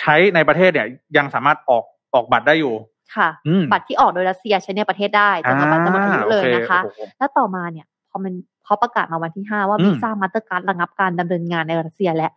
[0.00, 2.74] ใช้ในประเทศเนี่ย ยังสามารถออกออกบัตรได้อยู่
[3.16, 12.28] ค่ะอืมบัตรที่ออกโดยรัสเซียใช้ในประเทศได้จนกว่าบัตรจะหมดอายุเลยนะคะโอเโอ้โหแล้วต่อมาเนี่ยพอมันเขาประกาศมาวันที่5ว่าอืม Visa Mastercard ระงับการดำเนินงานในรัสเซียและ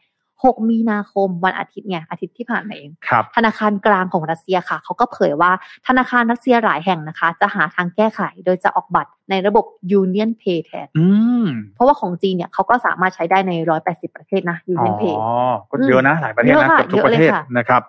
[0.43, 5.51] 6 มีนาคมวันอาทิตย์เนี่ยอาทิตย์ที่ผ่านมาเองครับธนาคารกลางของรัสเซียค่ะ เขาก็เผยว่า
[5.87, 9.65] ธนาคารรัสเซียหลายแห่งนะคะ จะหาทางแก้ไขโดยจะออกบัตรในระบบ
[10.01, 11.05] Union Pay แทนอื
[11.43, 11.45] ม
[11.75, 13.51] เพราะว่าของจีนเนี่ยเขาก็สามารถใช้ได้ใน
[13.85, 15.23] 180 ประเทศนะอ๋ Union Pay อ
[15.69, 17.81] ก็เยอะนะ หลายประเทศเยอะนะค่ะเกือบทุกประเทศเยอะเลยค่ะนะครับ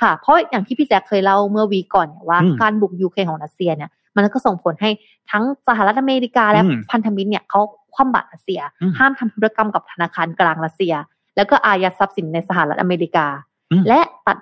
[0.00, 4.90] ค่ะ เพราะอย่างที่พี่แจ๊คเคยเล่าเมื่อวีก่อนเนี่ยว่าอืมการบุกยูเครนของรัสเซียเนี่ยมันก็ส่งผลให้
[5.30, 7.60] ทั้งสหรัฐอเมริกาและอืมพันธมิตรเนี่ยเขา
[7.94, 10.94] คว่ำบาตรรัสเซียอืมห้ามทำธุรกรรมกับธนาคารกลางรัสเซีย
[11.36, 13.26] แล้วก็อายัดทรัพย์สินในสหรัฐอเมริกา
[13.72, 14.38] อืมและตัด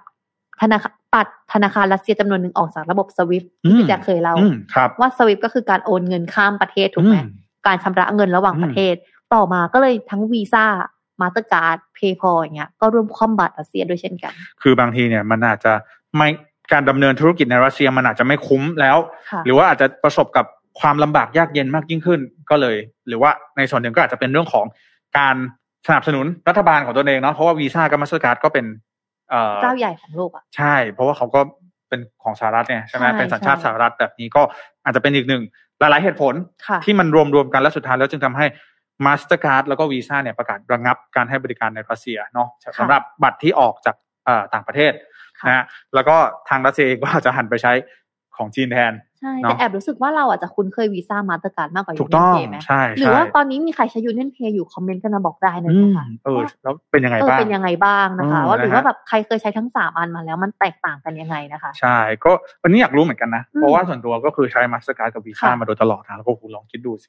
[0.60, 7.28] ธนาคารตัดธนาคารรัสเซียจำนวนหนึ่งออกจากระบบ SWIFT อืที่พี่แจ๊คเคยเล่าอืมครับว่า SWIFT ก็คือการโอนเงินข้ามประเทศถูกไหมอืม
[7.66, 8.94] การชำระเงินระหว่างอืมประเทศ
[9.34, 14.32] ต่อมาก็เลยทั้ง Visa Mastercard PayPal อย่างเงี้ยก็ร่วมคว่ำบาตรรัสเซียด้วยเช่นกัน
[14.62, 15.72] คือบางทีเนี่ยมันอาจจะ
[16.16, 16.28] ไม่
[16.72, 18.96] การดำเนินธุรกิจในรัสเซียมันอาจจะไม่คุ้มแล้ว
[19.30, 20.46] ค่ะหรือว่าอาจจะประสบกับ
[20.80, 22.20] ความลำบากยากเย็นมากยิ่งขึ้น
[22.50, 22.76] ก็เลย
[23.08, 24.66] หรือว่าในส่วนหนึ่งก็อาจจะเป็นเรื่องของ
[25.18, 25.36] การ
[25.88, 28.66] สนับสนุนรัฐบาลของตัวเองเนาะเพราะว่าวีซ่ากับ Mastercard ก็เป็น
[29.30, 31.40] เอ่อเจ้าใหญ่ของโลกอะใช่ เพราะว่าเขาก็
[31.88, 34.42] เป็นของสหรัฐเนี่ยใช่ไหมใช่เป็นสัญชาติใช่สหรัฐแบบนี้ก็
[34.84, 35.42] อาจจะเป็นอีกหนึ่ง
[35.80, 36.34] หลาย ๆ เหตุผล
[36.68, 38.46] ค่ะที่มันรวมรวมๆกันแล้วสุดท้ายแล้วจึงทำให้
[39.06, 44.92] Mastercard แล้วก็ Visa เนี่ยประกาศระงับการให้บริการในรัสเซียเนาะสำหรับบัตรที่ออกจากเอ่อต่างประเทศ
[45.40, 46.16] ค่ะนะฮะแล้วก็
[46.48, 47.72] ทางรัสเซียเองก็อาจจะหันไปใช้
[48.40, 62.30] ของจีนแทนใช่เนอะแต่แอบรู้สึกว่าเราอาจจะคุ้นเคย Visa Mastercard มากกว่าถูกต้อง Union Pay ไหมใช่หรือใช่ว่าตอนนี้มีใครใช้ Union Pay อยู่คอมเมนต์กันมาบอกได้นะอืมคะเออแล้วเป็นยังไงเออบ้างเป็นยังไงบ้างนะคะอืมว่าหรือนะฮะว่าแบบใครเคยใช้ทั้งสามอันมาแล้วมันแตกต่างกันยังไงนะคะ ใช่ก็
[62.62, 67.08] วันนี้อยากรู้เหมือนกันนะอืมเพราะว่าส่วนตัวก็คือใช้ Mastercard กับ Visa ค่ะมาโดยตลอดนะแล้วก็คุณลองคิดดูสิ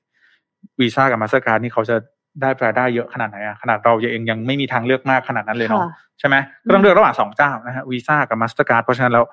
[0.80, 1.96] Visa กับ Mastercard นี่เขาจะ
[2.42, 9.26] ได้รายได้เยอะขนาดไหนอะขนาดเราเองยังไม่มีทางเลือกมากขนาดนั้นเลยเนาะค่ะใช่ไหมก็ต้องเลือกระหว่างสองเจ้านะฮะ Visa กับ Mastercard เพราะฉะนั้นแล้ว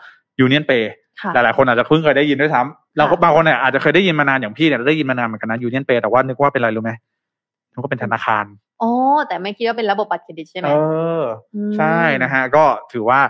[0.45, 0.85] Union Pay
[1.21, 6.93] ค่ะหลายๆคนอาจจะเพิ่งเคยได้ยินด้วยซ้ำเราก็ค่ะบางคนเนี่ยอาจจะเคยได้ยินมานานอย่างพี่เนี่ยได้ยินมานานเหมือนกันนะ Union Pay แต่ว่านึกว่าเป็นอะไรรู้ไหม
[7.73, 8.45] นึกว่าเป็นธนาคาร
[8.83, 8.91] อ๋อ
[9.29, 10.73] แต่ไม่คิดว่าเป็นระบบบัตรเครดิตใช่ไหมเอ
[11.21, 11.23] อ
[11.71, 13.21] มใช่นะฮะก็ถือว่า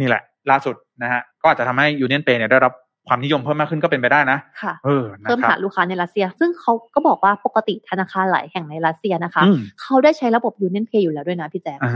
[0.00, 2.72] นี่แหละล่าสุดนะฮะก็อาจจะทำให้ Union Pay เนี่ยได้รับ
[3.08, 11.90] ความนิยมเพิ่มมากขึ้นก็เป็นไปได้นะค่ะเออนะเพิ่มครัฐาบนลูกค้าในรัสเซีย ซึ่งเขาก็บอกว่าปกติธนาคารหลายแห่งในรัสเซียนะคะอืมเขาได้ใช้ระบบ Union Pay อยู่แล้วด้วยนะพี่แจ๊คอ่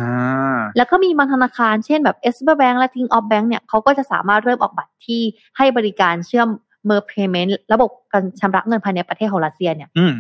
[0.57, 5.23] าแล้วก็มีบางธนาคารเช่นแบบ s b Bank และ Ting of Bank เนี่ยเขาก็จะสามารถเริ่มออกบัตรที่
[5.57, 6.49] ให้บริการเชื่อม
[6.89, 10.15] m e r Payment ระบบการชำระเงินภายในประเทศของรัสเซียเนี่ยอืม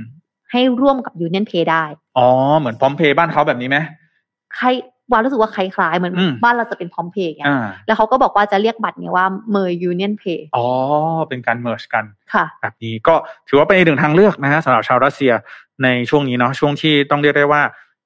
[0.50, 1.84] ให้ร่วมกับ Union Pay ได้
[2.18, 3.78] อ๋อ เหมือนพร้อมเพย์บ้านเขาแบบนี้ไหม
[4.54, 4.66] ใคร
[5.12, 10.66] วารู้สึกว่าคล้ายๆเหมือนอืมบ้านเราจะเป็นพร้อมเพย์ไงอ่าแล้วเขาก็บอกว่าจะเรียกบัตรเนี่ยว่า m e r Union Pay อ๋อ
[11.28, 13.14] เป็นการเมิร์ชกันค่ะ แบบนี้ก็
[13.48, 15.32] ถือว่าเป็นอีกหนึ่งทางเลือกนะฮะสำหรับชาวรัสเซีย
[15.82, 17.62] ในช่วงนี้เนาะช่วงที่ต้องเรียกได้ว่า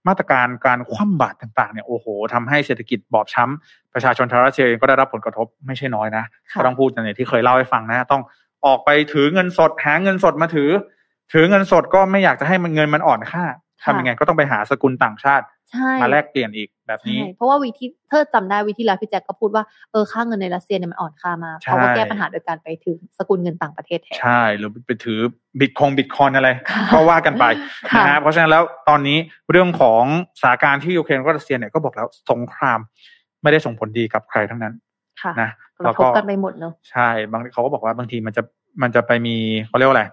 [0.08, 8.22] มาตรการการคว่ำบาตรต่างๆเนี่ยโอ้โหทำให้เศรษฐกิจบอบช้ำประชาชนชาวรัสเซียเองก็ได้รับผลกระทบไม่ใช่น้อยนะค่ะก็ต้องพูดอย่างที่เคยเล่าให้ฟังนะ ต้อง
[8.66, 10.70] ออกไปถือเงินสดหาเงินสดมาถือ
[11.32, 13.44] ถือเงินสดก็ไม่อยากจะให้มันเงินมันอ่อนค่า
[13.84, 25.18] ทำยังไงก็ต้องไปหาสกุลต่างชาติใช่มาแลกเปลี่ยนอีกแบบนี้ใช่เพราะว่าวิธีถ้าจำได้วิธีแล้วพี่แจ็คก็พูดว่าเออค่าเงินในรัสเซียเนี่ยมันอ่อนค่ามากใช่เขาก็แก้ปัญหาโดยการไปถือสกุลเงินต่างประเทศแทนใช่หรือไปถือ
[25.60, 27.44] บิตคงบิตคอยน์อะไรค่ะก็ว่ากันไป
[27.92, 29.18] ค่ะนะฮะเพราะฉะนั้นแล้วตอนนี้
[29.50, 30.02] เรื่องของ
[30.40, 32.78] สถานการณ์ที่ยูเครนกับรัสเซียเนี่ยก็บอกแล้วสงคราม
[33.42, 34.74] ไม่ได้ส่งผลดีกับใครทั้งนั้น
[35.22, 38.42] ค่ะนะกแล้ระวทก็บกันไปหมดเนอะใช่บางเขาก็บอกว่าบางทีมันจะ
[38.82, 39.36] มันจะไปมี
[39.68, 40.04] เขาเรียกว่าอะไร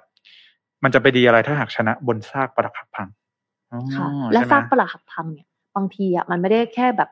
[0.84, 3.21] มันจะไปดีอะไรถ้าหากชนะบนซากปรักหักพังอ๋อ
[3.96, 7.10] ค่ะ และใช่ไหมซากปรักหักพังเนี่ย บางทีอะมันไม่ได้แค่แบบ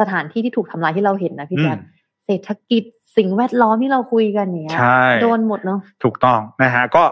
[0.00, 1.94] สถานที่ที่ถูกทำลายที่เราเห็นนะพี่แจ็คอืม
[2.26, 2.82] เศรษฐกิจ
[3.16, 7.02] สิ่งแวดล้อมที่เราคุยกันเนี่ยใช่โดนหมดเนาะถูกต้องนะฮะก็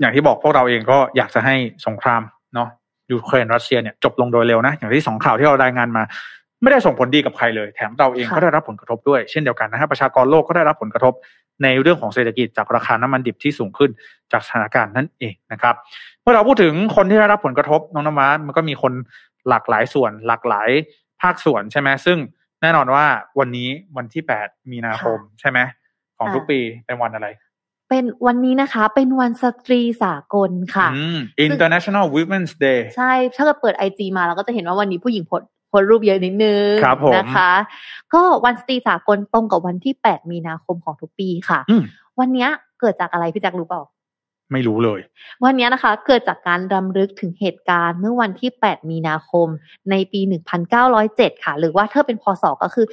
[0.00, 1.54] อย่างที่บอกพวกเราเองก็อยากจะให้
[1.86, 2.22] สงคราม
[2.54, 2.68] เนาะ
[3.12, 6.02] ยูเครนรัสเซียเนี่ยจบลงโดยเร็วนะ อย่างที่สองข่าวที่เรารายงานมา
[6.62, 11.12] ไม่ได้ส่งผลดีกับใครเลย แถมเราเองค่ะก็ได้รับผลกระทบด้วยเช่นเดียวกันนะฮะประชากรโลกก็ได้รับผลกระทบ
[11.62, 13.90] ในเรื่องของเศรษฐกิจจากราคาน้ำมันดิบที่สูงขึ้น
[14.32, 15.74] จากสถานการณ์นั่นเองนะครับ
[16.22, 18.92] เมื่อเราพูดถึงคนที่ได้รับผลกระทบน้องน้ำว้ามันก็มีคน
[19.48, 20.68] หลากหลายส่วนหลากหลาย
[21.22, 22.18] ภาคส่วนใช่ไหมซึ่ง
[22.62, 23.04] แน่นอนว่า
[23.38, 25.58] วันนี้วันที่แปดมีนาคมใช่ไหม
[26.18, 27.28] ของทุกปีเป็นวันอะไร
[27.88, 35.24] เป็นวันนี้นะคะเป็นวันสตรีสากลค่ะอืม International Women's Day ใช่ ถ้าเกิดเปิดไอจีมาเราก็จะเห็นว่าวันนี้ผู้หญิง
[35.68, 37.52] โพสต์โพสต์รูปเยอะนิดนึงครับผมนะคะ
[38.14, 41.82] ก็วันสตรีสากลตรงกับวันที่ 8 มีนาคมของทุกปีค่ะอืม
[42.18, 42.48] วันเนี้ย
[42.80, 43.82] เกิดจากอะไรพี่แจ็ครู้เปล่า
[44.52, 45.00] ไม่รู้เลย
[45.44, 49.48] วันเนี้ยนะคะ เกิดจากการรำลึกถึงเหตุการณ์เมื่อวันที่ 8 มีนาคม
[49.90, 50.20] ในปี
[50.82, 52.86] 1907 ค่ะ หรือว่าถ้าเป็นพศก็คือ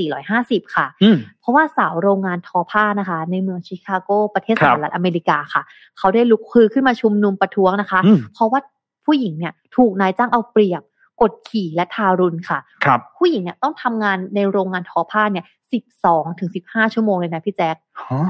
[0.00, 5.62] 2450 ค่ะอืมเพราะว่าสาวโรงงานทอผ้านะคะ ในเมืองชิคาโก ประเทศครัสบหรัฐอเมริกาค่ะ
[5.98, 8.60] เขาได้ลุกคือขึ้นมาชุมนุมประท้วงนะคะอืมเพราะว่า
[9.06, 10.82] ผู้หญิงเนี่ย ถูกนายจ้างเอาเปรียบ
[11.22, 15.44] กดขี่และทารุณค่ะครับผู้หญิงเนี่ยต้องทำงานในโรงงานทอผ้าเนี่ย
[15.92, 18.24] 12ถึง15ชั่วโมงเลยนะพี่แจ๊คฮะ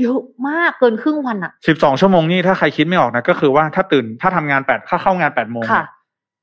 [0.00, 5.88] เยอะมากเกินครึ่งวันอะสิบสองชั่วโมงนี่ถ้าใครคิดไม่ออกนะก็คือว่าถ้าตื่นถ้าทำงานแปดถ้าเข้างานแปดโมงค่ะเนี่ย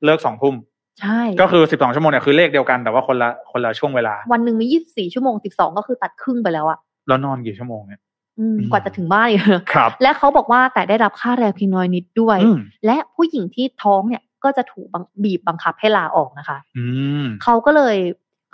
[0.04, 0.54] เลิกสองทุ่ม
[1.00, 8.00] ใช่ ก็คือสิบสองชั่วโมงเนี่ยคือเลขเดียวกันแต่ว่าคนละคนละช่วงเวลา วันหนึ่งมี24ชั่วโมง12ก็คือตัดครึ่งไปแล้วอะแล้วนอนกี่ชั่วโมงเนี่ย
[8.38, 9.40] อืมอืมกว่าจะถึงบ้านอีก
[9.74, 16.84] ครับ และเขาบอกว่าแต่ได้รับค่าแรงเพียงน้อยนิดด้วยอืมและผู้หญิงที่ท้องเนี่ย ก็จะถูกบังบีบบังคับให้ลาออกนะคะอื
[17.22, 17.96] มเขาก็เลย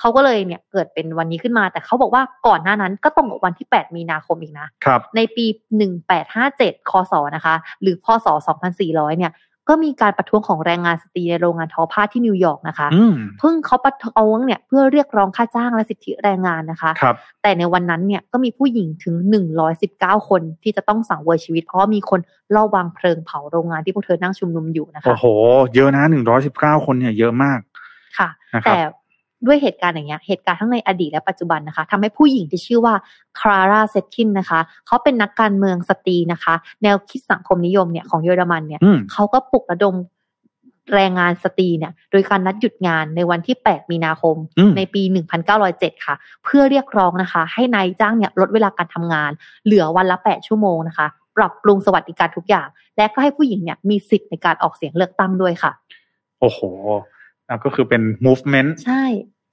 [0.01, 5.47] เขาก็เลยเนี่ยเกิดเป็นวันนี้ขึ้นมา แต่เขาบอกว่าก่อนหน้านั้นก็ตรงกับวันที่ 8 มีนาคมอีกนะครับในปี
[6.19, 8.27] 1857คศนะคะ หรือพศ
[8.73, 9.33] 2400 เนี่ย
[9.69, 19.15] ก็มีการประท้วงของแรงงานสตรีในโรงงานทอผ้าที่นิวยอร์กนะคะอืมเพิ่งเขาประท้วงเนี่ยเพื่อเรียกร้องค่าจ้างและสิทธิแรงงานนะคะครับแต่ในวันนั้นเนี่ยก็มีผู้หญิงถึง
[19.73, 22.21] 119 คนที่จะต้องสังเวยชีวิต เพราะว่ามีคน
[22.55, 25.25] ลอบวางเพลิงเผาโรงงานที่พวกเธอนั่งชุมนุมอยู่นะคะโอ้โห
[25.75, 27.59] เยอะนะหนึ่งร้อยสิบเก้าคนเนี่ยเยอะมาก
[28.19, 28.79] ค่ะนะครับแต่
[29.47, 32.95] ด้วยเหตุการณ์อย่างเงี้ยเหตุการณ์ทั้งในอดีตและปัจจุบันนะคะทำให้ผู้หญิงที่ชื่อว่า
[33.41, 39.97] คลาร่าเซตคินนะคะ เขาเป็นนักการเมืองสตรีนะคะ แนวคิดสังคมนิยมเนี่ยของเยอรมันเนี่ยอืมเขาก็ปลุกระดม
[40.95, 45.03] แรงงานสตรีเนี่ย โดยการนัดหยุดงานในวันที่ 8 มีนาคมอืมในปี
[45.55, 49.31] 1907 ค่ะ เพื่อเรียกร้องนะคะ ให้นายจ้างเนี่ยลดเวลาการทำงาน
[49.65, 55.73] เหลือวันละ 8 ชั่วโมงนะคะ ปรับปรุงสวัสดิการทุกอย่าง และก็ให้ผู้หญิงเนี่ยมีสิทธิ์ในการออกเสียงเลือกตั้งด้วยค่ะ
[56.41, 57.03] โอ้โหอะ
[57.65, 59.05] ก็คือเป็น movement ใช่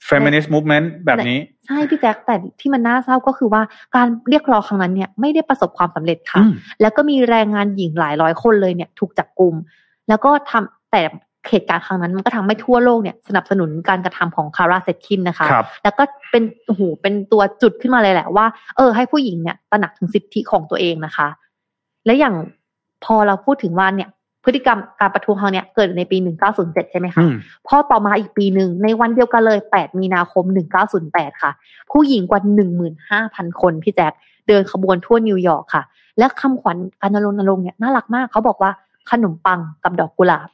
[0.10, 3.62] feminist movement แบบนี้ ใช่พี่แจ๊คแต่ที่มันน่าเศร้าก็คือว่า
[3.96, 9.54] การเรียกร้องครั้งนั้นเนี่ยไม่ได้ประสบความสำเร็จค่ะอืมแล้วก็มีแรงงานหญิงหลายร้อยคนเลยเนี่ย ถูกจับกลุ่ม
[10.08, 11.02] แล้วก็ทำแต่
[11.50, 18.46] เหตุการณ์ครั้งนั้นมันก็ทำให้ทั่วโลกเนี่ยสนับสนุนการกระทำของคลาร่าเซตคินนะคะครับแล้วก็เป็นโอ้โหเป็นตัวจุดขึ้นมาเลยแหละว่า
[18.78, 21.28] เออ ให้ผู้หญิงเนี่ยตระหนักถึงสิทธิของตัวเองนะคะ
[22.06, 22.36] และอย่าง
[23.06, 24.10] พอเราพูดถึงว่าเนี่ย
[24.46, 26.18] พฤติกรรมการประท้วงครั้งเนี้ยเกิดในปี
[26.54, 27.36] 1907 ใช่ไหมคะอืม
[27.68, 30.44] พอต่อมาอีกปีหนึ่งในวันเดียวกันเลย 8 มีนาคม
[30.94, 31.52] 1908 ค่ะ
[31.92, 32.42] ผู้หญิงกว่า
[33.00, 34.14] 15,000 คนพี่แจ๊ค
[34.48, 35.84] เดินขบวนทั่วนิวยอร์กค่ะ
[36.18, 38.72] และคำขวัญการรณรงค์เนี่ยน่ารักมากเขาบอกว่า
[39.12, 40.50] ขนมปังกับดอกกุหลาบ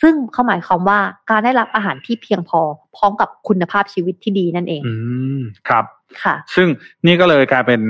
[0.00, 0.98] ซึ่งเขาหมายความว่า
[1.30, 2.60] การได้รับอาหารที่เพียงพอ
[2.96, 4.92] พร้อมกับคุณภาพชีวิตที่ดีนั่นเอง อื
[5.38, 5.84] ม ครับ
[6.22, 6.68] ค่ะ ซึ่ง
[7.06, 7.80] นี่ก็เลยกลายเป็น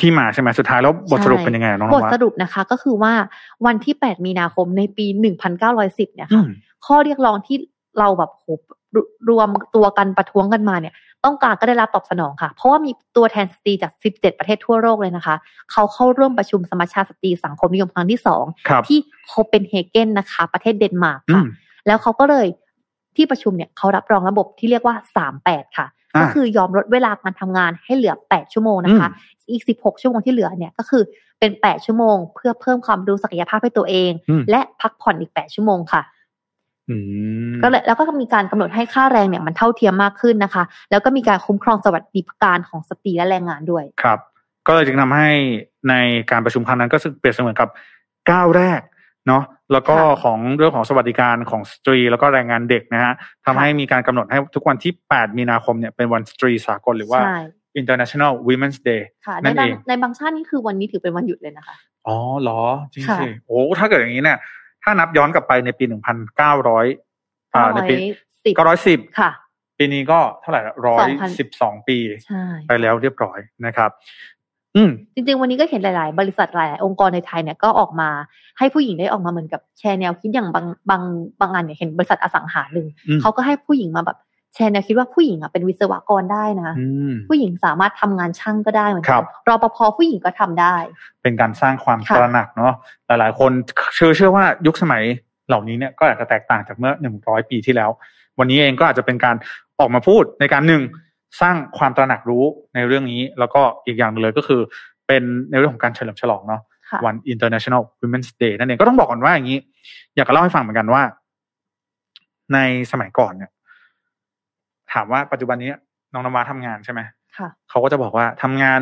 [0.00, 3.12] ที่มาใช่ไหมสุดท้ายแล้วบทสรุปเป็นยังไงน้องบนทวัสดรุปนะคะ ก็คือว่า
[3.66, 5.06] วันที่ 8 มีนาคมในปี
[5.60, 6.48] 1910 เนี่ยอืค่ะม
[6.86, 7.56] ข้อเรียกร้องที่
[7.98, 8.46] เราแบบโห
[8.96, 8.98] ร
[9.30, 15.34] รวมตัวกันประท้วงกันมาเนี่ย ต้องการก็ได้รับตอบสนองค่ะ เพราะว่ามีตัวแทนสตรีจาก 17 ประเทศทั่วโลกเลยนะคะ
[15.72, 21.46] เขาเข้าร่วมประชุมสมัชชาสตรีสังคมนิยมครั้งที่สองครับที่โคเปนเฮเกนนะคะ ประเทศเดนมาร์กอืค่ะม
[21.86, 22.46] แล้วเขาก็เลย
[23.16, 24.96] ที่ประชุมเนี่ยเขารับรองระบบที่เรียกว่า
[25.36, 29.08] 38 ค่ะอ่า ก็คือยอมลดเวลาการทำงานให้เหลือ 8 ชั่วโมงนะคะ
[29.52, 31.02] อีก 16 ชั่วโมงที่เหลือเนี่ยก็คือ
[31.38, 36.02] เป็น 8 ชั่วโมง เพื่อเพิ่มความรู้ศักยภาพให้ตัวเองอืมและพักผ่อนอีก 8 ชั่วโมงค่ะ
[36.90, 36.96] อื
[37.50, 44.18] มก็เลยแล้วก็มีการกำหนดให้ค่าแรงเนี่ยมันเท่าเทียมมากขึ้นนะคะ แล้วก็มีการคุ้มครองสวัสดิการของสตรีและแรงงานด้วยครับ
[44.66, 45.28] ก็เลยจึงทำให้
[45.88, 45.94] ใน
[46.30, 47.68] การประชุมครั้งนั้นก็ซึ่งเปรียบเสมือนกับ
[48.30, 48.80] ก้าวแรก
[49.26, 53.14] เนาะแล้วก็ค่ะของเรื่องของสวัสดิการของสตรี แล้วก็แรงงานเด็กนะฮะ
[53.46, 57.38] ทำให้มีการกำหนดให้ทุกวันที่ 8 มีนาคมเนี่ยเป็นวันสตรีสากลหรือว่าใช่
[57.80, 64.38] International Women's Day ค่ะในนั่นบางเองในบางชาตินี่คือวันนี้ถือเป็นวันหยุดเลยนะคะ อ๋อเหรอ จริงค่ะสิโอ้ถ้าเกิดอย่างนี้เนี่ย
[64.82, 65.84] ถ้านับย้อนกลับไปในปี
[66.50, 67.94] 1,900อ่าในปี
[68.44, 68.54] สิบ
[69.08, 69.30] 910ค่ะ
[69.78, 71.08] ปีนี้ก็เท่าไหร่ร้อย
[71.38, 74.41] สิบสองปีใช่ไปแล้วเรียบร้อยนะครับอืม
[75.14, 78.08] จริง ๆ วันนี้ก็เห็นหลาย ๆ บริษัทหลาย ๆ องค์กรในไทยเนี่ยก็ออกมา
[78.58, 81.02] ให้ผู้หญิงได้ออกมาเหมือนกับแชร์แนวคิดอย่างบางบาง
[81.40, 84.18] บางอันเนี่ยเห็นบริษัทอสังหาหนึ่งอืมเขาก็ให้ผู้หญิงมาแบบ
[84.54, 90.74] แชร์แนวคิดว่าผู้หญิงอะเป็นวิศวกรได้นะอืมผู้หญิงสามารถทำงานช่างก็ได้เหมือนครักับนรปภผู้หญิงก็ทำได้
[91.22, 92.74] เป็นการสร้างความค่ะตระหนักเนาะ
[93.06, 93.52] หลาย ๆ คน
[93.94, 95.02] เชื่อเชื่อว่ายุคสมัย
[95.48, 97.90] เหล่านี้เนี่ยก็อาจจะแตกต่างจากเมื่อหนึ่งร้อยปีที่แล้ว
[98.38, 99.36] วันนี้เองก็อาจจะเป็นการ
[99.80, 100.82] ออกมาพูดในการหนึ่ง
[101.40, 104.60] สร้างความตระหนักรู้ในเรื่องนี้ แล้วก็อีกอย่างหนึ่งเลยก็คือ
[105.06, 109.58] เป็นในเรื่องของการเฉลิมฉลองเนาะค่ะวัน International Women's Day นั่นเองก็ต้องบอกก่อนว่าอย่างนี้
[110.16, 111.02] อยากจะเล่าให้ฟังเหมือนกันว่า
[112.54, 112.58] ใน
[112.92, 113.50] สมัยก่อนเนี่ย
[114.92, 115.72] ถามว่าปัจจุบันนี้
[116.12, 117.00] น้องนวาทำงานใช่ไหม
[117.38, 118.80] ค่ะเขาก็จะบอกว่าทำงาน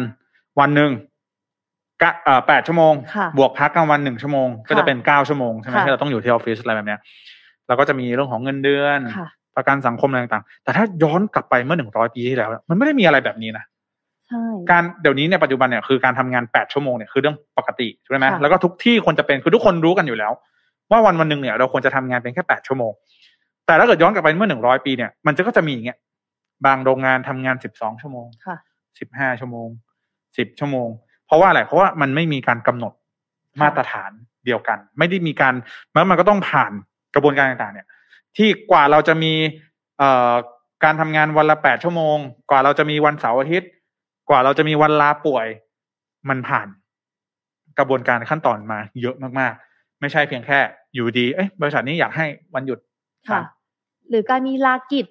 [0.61, 0.93] วันหนึ่ง
[2.03, 7.01] กะเอ่อแปดชั่วโมงค่ะบวกพักกลางวันหนึ่งชั่วโมง ก็จะเป็นเก้าชั่วโมงใช่ไหมค่ะที่เราต้องอยู่ที่ออฟฟิศอะไรแบบเนี้ย
[7.67, 9.29] แล้วก็จะมีเรื่องของเงินเดือนค่ะ
[9.61, 13.65] ประกันสังคมอะไรต่างๆ แต่ถ้าย้อนกลับไปเมื่อหนึ่งร้อยปีที่แล้ว มันไม่ได้มีอะไรแบบนี้นะ
[14.29, 20.33] ใช่การเดี๋ยวนี้ในยปัจจุบันเนี่ยคือการทำงานแปดชั่วโมงเนี่ยคือเรื่องปกติใช่ไหมค่ะแล้วก็ทุกที่ควรจะเป็นคือทุกคนรู้กันอยู่แล้ว
[20.91, 22.93] ว่าวันวันหนึ่งเนี่ยเราควรจะทำงานเป็นแค่แปดชั่วโมง
[23.67, 25.99] แต่ถ้าเกิดย้อนกลับไปเมื่อหนึ่งร้อยปีเนี่ยมันจะก็จะมีอย่างเงี้ย
[26.67, 28.57] บางโรงงานทำงานสิบสองชั่วโมงค่ะ
[28.99, 29.69] สิบห้าชั่วโมง
[30.39, 30.89] สิบชั่วโมง
[31.27, 32.93] เพราะว่าอะไรเพราะว่ามันไม่มีการกำหนด
[33.63, 34.11] มาตรฐาน
[34.47, 35.55] เดียวกัน ไม่ได้มีการ
[35.95, 36.73] มันมันก็ต้องผ่าน
[37.15, 37.87] กระบวนการต่างๆ เนี่ย
[38.37, 39.33] ที่กว่าเราจะมี
[39.99, 40.35] เอ่อ
[40.85, 42.17] การทำงานวันละแปดชั่วโมง
[42.51, 43.71] กว่าเราจะมีวันเสาร์อาทิตย์
[44.29, 45.47] กว่าเราจะมีวันลาป่วย
[46.29, 46.69] มันผ่าน
[47.79, 50.59] กระบวนการขั้นตอนมาเยอะมากๆ ไม่ใช่เพียงแค่
[50.95, 52.79] อยู่ดี เอ้ยบริษัทนี้อยากให้วันหยุด
[53.31, 53.41] ค่ะ
[54.09, 55.07] หรือการมีลากิจ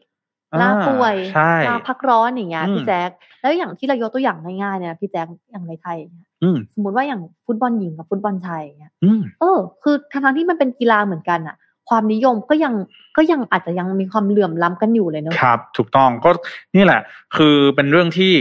[0.53, 3.10] อ่าลาป่วยใช่ลาพักร้อนอย่างเงี้ยอืมพี่แจ๊ค
[3.41, 11.55] แล้วอย่างที่เรายกตัวอย่างง่ายๆเนี่ยพี่แจ๊คอย่างในไทยอย่างเงี้ยอืมสมมติว่าอย่างฟุตบอลหญิงกับฟุตบอลชายอย่างเงี้ยอืมเออ คือทั้งๆที่มันเป็นกีฬาเหมือนกันอะ
[11.89, 12.73] ความนิยมก็ยัง
[13.17, 16.30] ก็ยังอาจจะยังมีความเหลื่อมล้ำกันอยู่เลยเนอะครับ ถูกต้องก็
[16.75, 17.02] นี่แหละ
[17.36, 18.34] คือเป็นเรื่องที่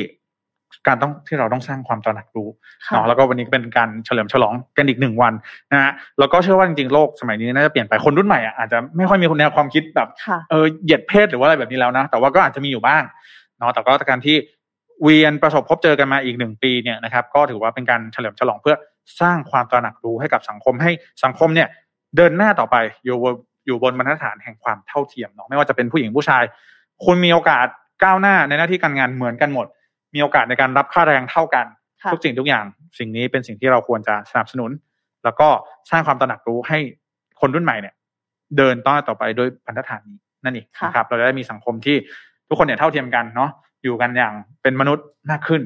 [0.87, 2.49] การต้องที่เราต้องสร้างความตระหนักรู้
[2.87, 5.33] ค่ะเนาะแล้วก็วันนี้เป็นการเฉลิมฉลองกันอีกหนึ่งวัน
[5.73, 13.03] นะฮะแล้วก็เชื่อว่าจริงๆโลกสมัยนี้น่าจะเปลี่ยนไปคนรุ่นใหม่อะอาจจะไม่ค่อยมีแนวความคิดแบบค่ะเออเหยียดเพศหรือว่าอะไรแบบนี้แล้วนะ แต่ว่าก็อาจจะมีอยู่บ้าง
[13.59, 14.37] เนาะแต่ก็การที่
[15.03, 18.77] เวียนประสบพบเจอกันมาอีกหนึ่งปีเนี่ยนะครับ ก็ถือว่าเป็นการเฉลิมฉลองเพื่อ
[19.21, 20.91] สร้างความตระหนักรู้ให้กับสังคมให้
[21.25, 21.69] สังคมเนี่ย
[22.17, 23.35] เดินหน้าต่อไปอยู่บน
[23.67, 26.43] อยู่บนบรรทัดฐานแห่งความเท่าเทียมเนาะไม่ว่าจะเป็นผู้หญิงผู้ชาย
[27.05, 27.67] คุณมีโอกาส
[28.05, 29.67] ก้าวหน้าในหน้าที่การงานเหมือนกันหมด
[30.15, 31.67] มีโอกาสในการรับค่าแรงเท่ากัน
[32.03, 32.65] ค่ะทุกสิ่งทุกอย่าง
[32.99, 34.71] สิ่งนี้เป็นสิ่งที่เราควรจะสนับสนุน
[35.25, 35.49] แล้วก็
[35.91, 36.79] สร้างความตระหนักรู้ให้
[37.41, 37.95] คนรุ่นใหม่เนี่ย
[38.57, 41.97] เดินต่อต่อไปโดยบรรทัดฐานนี้นั่นเองค่ะนะครับ เราจะได้มีสังคมที่
[42.49, 43.51] ทุกคนเนี่ยเท่าเทียมกันเนาะ
[43.83, 45.63] อยู่กันอย่างเป็นมนุษย์มากขึ้น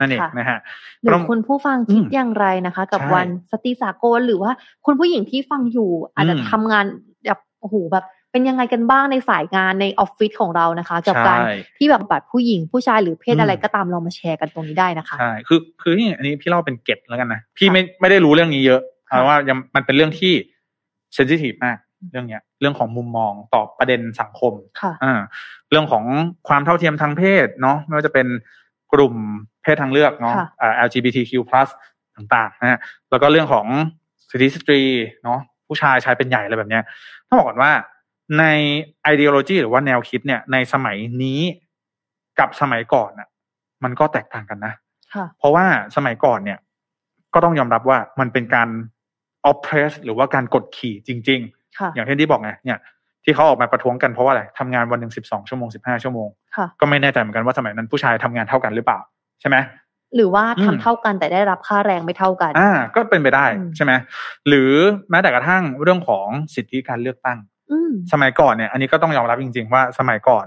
[0.00, 0.58] นั่นเองนะฮะ
[1.02, 4.52] หรือคุณผู้ฟังคิดอืมอย่างไรนะคะ กับใช่วันสตรีสากลหรือว่า
[4.86, 6.84] คุณผู้หญิงที่ฟังอยู่ อาจจะอืมทำงาน
[7.24, 20.32] แบบโอ้โหแบบเป็นยังไงกันบ้างในสายงานในออฟฟิศของเรานะคะ กับการใช่ที่แบบบัตรผู้หญิงผู้ชายหรือเพศอืมอะไรก็ตามเรามาแชร์กันตรงนี้ได้นะคะใช่คือคือนี่อันนี้พี่เล่าเป็นเกร็ดแล้วกันนะพี่ไม่ไม่ได้รู้เรื่องนี้เยอะค่ะเอาว่ายังมันเป็นเรื่องที่
[21.14, 21.78] sensitive มาก
[22.10, 25.20] เรื่องเนี้ย เรื่องของมุมมองต่อประเด็นสังคมค่ะอ่า
[25.70, 26.04] เรื่องของ
[26.48, 28.26] ความเท่าเทียมทางเพศเนาะไม่ว่าจะเป็น
[28.92, 29.14] กลุ่ม
[29.62, 31.32] เพศทางเลือกเนาะค่ะอ่า LGBTQ+
[32.16, 33.66] ต่างๆนะฮะแล้วก็เรื่องของ
[34.30, 34.82] สิทธิสตรี
[35.24, 36.82] เนาะผู้ชายชายเป็นใหญ่อะไรแบบเนี้ย
[37.28, 37.72] ต้องบอกก่อนว่า
[38.38, 38.44] ใน
[39.12, 41.40] ideology หรือว่าแนวคิดเนี่ย ในสมัยนี้
[42.38, 43.28] กับสมัยก่อนน่ะ
[43.84, 44.74] มันก็แตกต่างกันนะ
[45.14, 45.64] ค่ะเพราะว่า
[45.96, 46.58] สมัยก่อนเนี่ย
[47.34, 48.68] ก็ต้องยอมรับว่ามันเป็นการ
[49.50, 51.40] oppress หรือว่าการกดขี่จริง
[51.78, 52.78] ค่ะๆอย่างที่ที่บอกไงเนี่ย
[53.28, 58.98] ที่เขาออกมาประท้วงกันเพราะว่าอะไรทำงานวันหนึ่งสิบสองชั่วโมงสิบห้าชั่วโมงค่ะก็ไม่แน่ใจเหมือนกันว่าสมัยนั้นผู้ชายทำงานเท่ากันหรือเปล่า
[59.40, 59.56] ใช่ไหม
[60.16, 63.92] หรือว่าอืทำมเท่ากันแต่ได้รับค่าแรงไม่เท่ากัน อ่า ก็เป็นไปได้อืมใช่ไหม
[64.48, 64.72] หรือ
[65.10, 67.38] แม้แต่กระทั่งเรื่องของสิทธิการเลือกตั้ง
[67.70, 70.46] อืมสมัยก่อนเนี่ย อันนี้ก็ต้องยอมรับจริง ๆ ว่าสมัยก่อน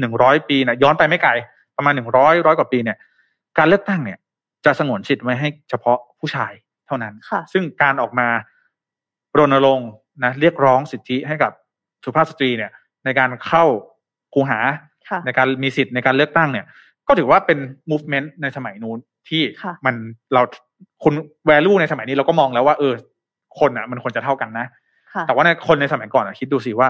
[0.00, 1.30] หนึ่งร้อยปีนะย้อนไปไม่ไกล
[1.76, 2.96] ประมาณหนึ่งร้อยร้อยกว่าปีเนี่ย
[3.58, 4.18] การเลือกตั้งเนี่ย
[4.64, 6.52] จะสงวนสิทธิ์ไว้ให้เฉพาะผู้ชาย
[6.86, 8.28] เท่านั้นค่ะซึ่งการออกมา
[9.38, 9.90] รณรงค์
[10.24, 11.52] นะเรียกร้องสิทธิให้กับ
[12.04, 12.70] สุภาพสตรีเนี่ย
[13.04, 13.64] ในการเข้า
[14.34, 14.58] คูหา
[15.08, 16.66] ค่ะในการมีสิทธิ์ในการเลือกตั้งเนี่ย
[17.08, 17.58] ก็ถือว่าเป็น
[17.90, 19.94] movement ในสมัยนู้นที่ค่ะมัน
[20.32, 20.42] เรา
[21.04, 21.14] คุณ
[21.48, 22.94] value ในสมัยนี้เราก็มองแล้วว่าเออ
[23.60, 24.66] คนอะ มันควรจะเท่ากันนะ
[25.14, 26.88] ค่ะแต่ว่าในคนในสมัยก่อนอะคิดดูสิว่า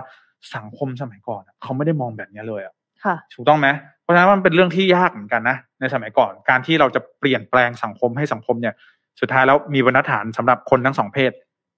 [0.56, 2.74] สังคมสมัยก่อนอะเขาไม่ได้มองแบบนี้เลยอะ
[3.04, 3.68] ค่ะถูกต้องไหม
[4.02, 8.74] เพราะฉะนั้นมันเป็นเรื่องที่ยากเหมือนกันนะในสมัยก่อนการที่เราจะเปลี่ยนแปลงสังคมให้สังคมเนี่ย
[9.20, 11.32] สุดท้ายแล้วมีบรรทัดฐานสำหรับคนทั้งสองเพศ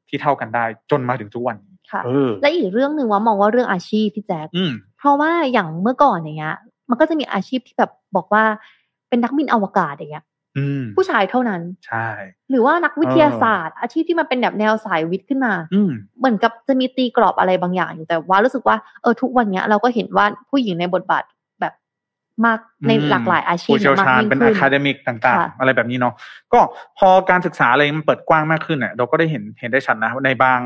[0.08, 6.56] ที่เท่ากันได้จนมาถึงทุกวันนี้ ค่ะเออและอีกเรื่องหนึ่งว่ามองว่าเรื่องอาชีพพี่แจ๊คอืมเพราะว่าอย่างเมื่อก่อนอย่างเงี้ย
[6.90, 8.44] มันก็จะมีอาชีพที่แบบบอกว่า
[9.08, 10.24] เป็นนักบินอวกาศอย่างเงี้ย
[10.58, 12.08] อืมผู้ชายเท่านั้น ใช่
[12.50, 21.24] หรือว่านักวิทยาศาสตร์ อาชีพที่มันเป็นแบบแนวสายวิทย์ขึ้นมาอืมเหมือนกับจะมีตีกรอบอะไรบางอย่างอยู่แต่ว่ารู้สึกว่าเออทุกวันเนี้ยเราก็เห็นว่าผู้หญิงในบทบาท
[21.60, 21.74] แบบ
[22.44, 26.14] มากในอืมหลากหลายอาชีพผู้เชี่ยวชาญมกยิ่งเป็นขึ้อะคาเดมิกต่างค่ะๆอะไรแบบนี้เนาะ
[26.52, 26.60] ก็
[26.98, 30.60] พอการศึกษาอะไรมันเปิดกว้างมากขึ้นเนี่ยเราก็ได้เห็นเห็นได้ชัดนะในบาง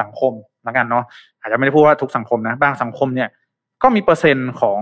[0.00, 0.32] สังคม
[0.64, 1.04] แล้วกันเนาะ
[1.40, 3.28] อาจจะไม่ได้พูดว่าทุกสังคมนะ บางสังคมเนี่ย
[3.82, 4.80] ก็มีเปอร์เซ็นต์ของ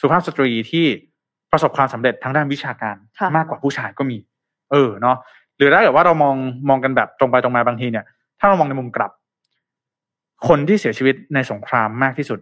[0.00, 0.86] สุภาพสตรีที่
[1.52, 4.18] ประสบความสำเร็จทางด้านวิชาการค่ะมากกว่าผู้ชายก็มี
[4.70, 5.16] เออเนาะ
[5.56, 6.36] หรือถ้าเกิดว่าเรามอง
[6.68, 8.04] มองกันแบบตรงไปตรงมาบางทีเนี่ย
[8.38, 9.10] ถ้าเรามองในมุมกลับ
[10.48, 12.38] คนที่เสียชีวิตในสงครามมากที่สุด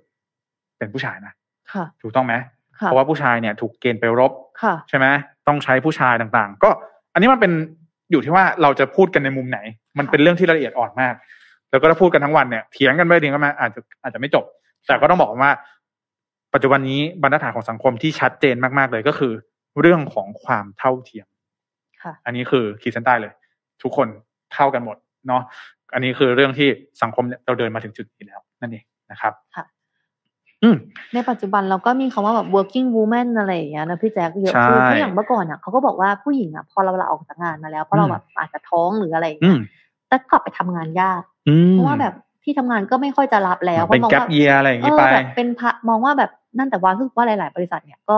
[0.79, 1.33] เป็นผู้ชายนะ
[1.73, 2.35] ค่ะถูกต้องไหม
[2.79, 5.07] ค่ะเพราะว่าผู้ชายเนี่ย ถูกเกณฑ์ไปรบค่ะใช่ไหม
[5.47, 6.71] ต้องใช้ผู้ชายต่างๆ ก็
[7.13, 7.53] อันนี้มันเป็น
[8.11, 9.59] อยู่ที่ว่าเราจะพูดกันในมุมไหน
[9.99, 11.15] มันเป็นเรื่องที่ละเอียดอ่อนมาก
[11.71, 14.45] แล้วก็ถ้าพูดกันทั้งวันเนี่ยเถียงกันไปเถียงกันมาอาจจะอาจจะไม่จบ
[14.87, 15.53] แต่ก็ต้องบอกว่า
[16.55, 19.33] ปัจจุบันนี้บรรทัดฐานของสังคมที่ชัดเจนมากๆเลยก็คือ
[19.81, 21.27] เรื่องของความเท่าเทียม
[22.03, 23.33] ค่ะอันนี้คือขีดเส้นใต้เลย
[23.83, 24.09] ทุกคน
[24.53, 24.97] เท่ากันหมด
[25.29, 25.43] เนาะ
[25.95, 26.69] อันนี้คือเรื่องที่
[27.03, 29.65] สังคมเนี่ยเราเดินมาถึงจุดนี้แล้ว นั่นเองนะครับค่ะ
[30.63, 30.77] อืม
[31.15, 39.61] ในปัจจุบันเราก็มีคำว่าแบบ working woman อะไรอย่างเงี้ยนะพี่แจ๊คเยอะใช่คือเพราะอย่างเมื่อก่อนอะเขาก็บอกว่าผู้หญิงอะพอเราลาออกจากงานมาแล้วเพราะเราอืมแบบอาจจะท้องหรืออะไรอย่างอืเงี้ยม
[40.09, 42.15] แต่กลับไปทำงานยากอืมเพราะว่าแบบ
[42.45, 48.17] ที่ทำงานก็ไม่ค่อยจะรับแล้วเป็นพราะมองแกว่าปเยียอะไรอย่างเอนี้อไปแบบเป็นพระมองว่าแบบนั่นแต่ว่ารู้สึกว่าหลาย ๆ บริษัทเนี่ยก็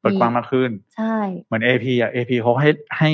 [0.00, 3.10] เปิดกว้างมากขึ้น ใช่ เหมือน AP อะ AP เขาให้ให้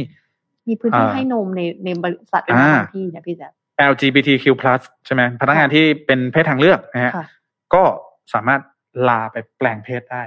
[0.69, 3.53] มีพื้นที่อ่าให้นมในในบริษัทด้วยนะอ่าบางที่เนี่ยพี่แจ๊ค
[3.91, 4.45] LGBTQ+
[5.07, 7.27] ใช่ไหมพนักงานที่เป็นเพศทางเลือกนะฮะค่ะ
[7.75, 7.83] ก็
[8.35, 8.61] สามารถ
[9.09, 10.23] ลาไปแปลงเพศได้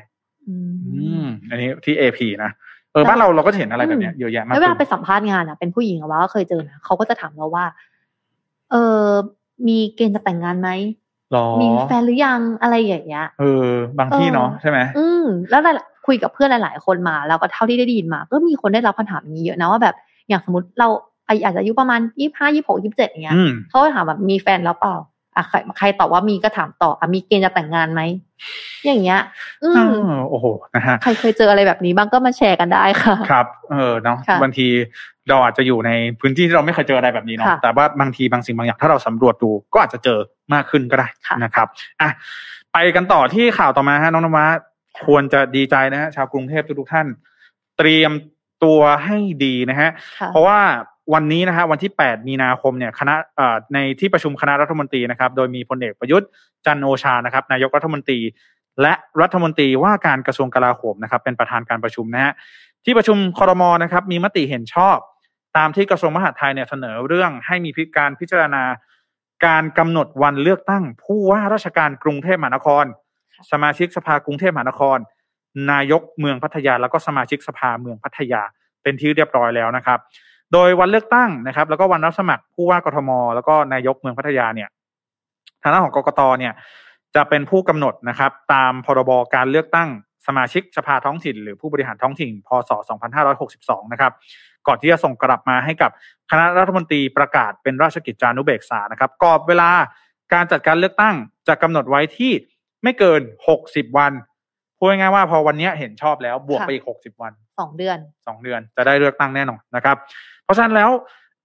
[0.48, 0.56] อื
[0.86, 2.52] อืมมอันนี้ที่ AP นะ
[2.96, 7.66] เออบ้านเราเราก็จะเห็นอะไรแบบเนี้ยเยอะแยะมากแล้วเวลาขึ้นไปสัมภาษณ์งานอะเป็นผู้หญิงอะว่าก็เคยเจอนะเขาก็จะถามเราว่า
[8.72, 9.06] เออ
[9.68, 10.70] มีเกณฑ์จะแต่งงานไหม
[11.32, 19.96] หรอมีแฟนหรือยังอะไรอย่างเงี้ยเออบางที่เนาะใช่ไหมอืมแล้วหลายๆคุยกับเพื่อนหลาย ๆ คนมาแล้วก็เท่าที่ได้ยินมา ก็มีคนได้รับคำถามอย่างนี้เยอะนะว่าแบบ
[20.30, 20.88] อย่างสมมติเรา
[21.28, 24.96] อาจจะอายุประมาณยี่ห้ายี่หกยี่สิบเจ็ดอย่างเงี้ยอืมเขาก็ถามแบบมีแฟนแล้วเปล่า
[25.36, 28.02] อะใครใครตอบว่ามีก็ถามต่ออะมีเกณฑ์จะแต่งงานไหม
[28.86, 29.20] อย่างเงี้ย
[29.64, 29.80] อืมเอ
[30.20, 30.46] อโอ้โห
[30.76, 34.68] นะฮะใครเคยเจออะไรแบบนี้บ้างก็มาแชร์กันได้ค่ะ ครับ เออเนาะค่ะบางที
[35.30, 40.20] เราอาจจะอยู่ในพื้นที่ที่เราไม่เคยเจออะไรแบบนี้เนาะค่ะแต่ว่าบางทีบางสิ่งบางอย่างถ้าเราสำรวจดูก็อาจจะเจอ
[40.54, 41.68] มากขึ้นก็ได้ค่ะนะครับ
[42.02, 42.10] อะ
[42.74, 44.48] ไปกันต่อที่ข่าวต่อมาฮะน้องนวะ
[45.06, 47.08] ควรจะดีใจนะฮะชาวกรุงเทพทุกๆท่าน
[47.78, 48.12] เตรียม
[48.64, 50.60] ตัวให้ดีนะฮะค่ะเพราะว่า
[51.14, 56.28] วันนี้นะฮะวันที่ 8 มีนาคมเนี่ยคณะเอ่อในที่ประชุมคณะรัฐมนตรีนะครับ โดยมีพลเอกประยุทธ์
[56.66, 58.20] จันทร์โอชานะครับ นายกรัฐมนตรี
[58.82, 62.34] และรัฐมนตรีว่าการกระทรวงกลาโหมนะครับ เป็นประธานการประชุมนะฮะ
[62.86, 64.98] ที่ประชุมครมนะครับ มีมติเห็นชอบ
[65.58, 68.64] ตามที่กระทรวงมหาดไทยเนี่ยเสนอเรื่องให้มีพิการพิจารณา
[69.46, 72.86] การกำหนดวันเลือกตั้ง ผู้ว่าราชการกรุงเทพมหานคร
[73.52, 74.98] สมาชิกสภากรุงเทพมหานคร
[75.72, 78.42] นายกเมืองพัทยา แล้วก็สมาชิกสภาเมืองพัทยา
[78.84, 80.00] เป็นที่เรียบร้อยแล้วนะครับ
[80.58, 84.70] โดยวันเลือกตั้งนะครับ แล้วก็วันรับสมัครผู้ว่ากทม แล้วก็นายกเมืองพัทยาเนี่ย
[85.62, 86.54] ทางด้านของกกตเนี่ย
[87.16, 89.90] จะเป็นผู้กำหนดนะครับ ตามพรบการเลือกตั้ง
[90.28, 92.72] สมาชิกสภาท้องถิ่น หรือผู้บริหารท้องถิ่น พศ
[93.32, 94.12] 2562 นะครับ
[94.68, 95.92] ก่อนที่จะส่งกลับมาให้กับ
[96.32, 99.70] คณะรัฐมนตรีประกาศเป็นราชกิจจานุเบกษานะครับกรอบเวลา
[100.34, 101.16] การจัดการเลือกตั้ง
[101.48, 102.32] จะกำหนดไว้ที่
[102.84, 103.22] ไม่เกิน
[103.60, 104.12] 60 วัน
[104.78, 109.96] พูดง่ายๆว่าพอวันเนี้ยเห็นชอบแล้วบวกไปอีก60วันสองเดือนสองเดือนจะได้เลือกตั้งแน่นอนนะครับ
[110.44, 110.92] เพราะฉะนั้นแล้ว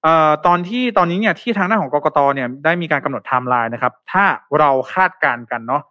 [0.03, 4.25] เอ่อตอนที่ตอนนี้เนี่ยที่ทางด้านของกกตเนี่ยได้มีการกำหนดไทม์ไลน์นะครับ ถ้า
[4.59, 5.83] เราคาดการณ์กันเนาะ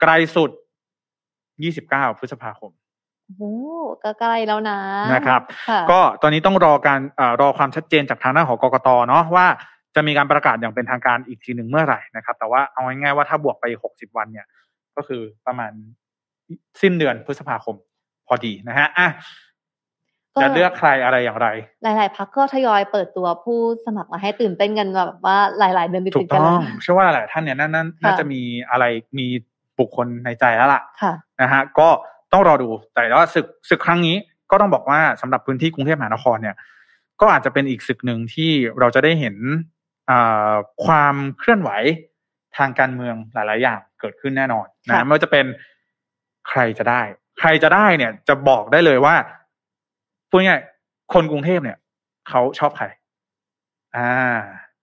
[0.00, 0.50] ไกลสุด
[1.34, 2.72] 29พฤษภาคม
[3.26, 3.42] โอ้โห
[4.04, 4.78] ก็ใกล้แล้วนะ
[5.14, 9.46] นะครับค่ะก็ตอนนี้ต้องรอการเอ่อรอความชัดเจนจากทางด้านของกกตเนาะว่า
[9.94, 14.46] จะมีการประกาศอย่างเป็นทางการอีกทีหนึ่งเมื่อไหร่นะครับ แต่ว่าเอาง่ายๆว่าถ้าบวกไป60วันเนี่ย
[14.96, 15.72] ก็คือประมาณ
[16.80, 17.76] สิ้นเดือนพฤษภาคม
[18.26, 19.08] พอดีนะฮะอะ
[20.34, 21.48] ก็จะเลือกใครอะไรอย่างไร
[21.82, 28.84] หลาย ๆพักก็ทยอยเปิดตัวผู้สมัครมาให้ตื่นเต้นกันแบบว่าหลาย ๆ เดือนติถูดกๆกันต้แล้อวงเชื่อว่าหลายท่านเนี่ยน่าน่าค่ะน่าจะมีอะไร
[29.18, 29.26] มี
[29.78, 31.88] บุคคลในใจแล้วล่ะค่ะนะฮะก็
[32.32, 34.16] ต้องรอดูแต่ว่าศึกศึกครั้งนี้
[34.50, 36.56] ก็ต้องบอกว่าสำหรับพื้นที่กรุงเทพมหานครเนี่ย
[37.20, 39.36] ก็อาจจะเป็นอีกศึกหนึ่งที่เราจะได้เห็น
[40.10, 40.52] อ่า
[40.84, 41.70] ความเคลื่อนไหว
[42.56, 45.44] ทางการเมืองหลาย ๆ อย่างเกิดขึ้นแน่นอนนะค่ะไม่ว่าจะเป็น
[46.48, 47.02] ใครจะได้
[47.40, 49.14] ใครจะได้เนี่ย จะบอกได้เลยว่า
[50.28, 51.78] พูดง่ายๆคนกรุงเทพเนี่ย
[52.28, 52.86] เขาชอบใคร
[53.96, 54.12] อ่า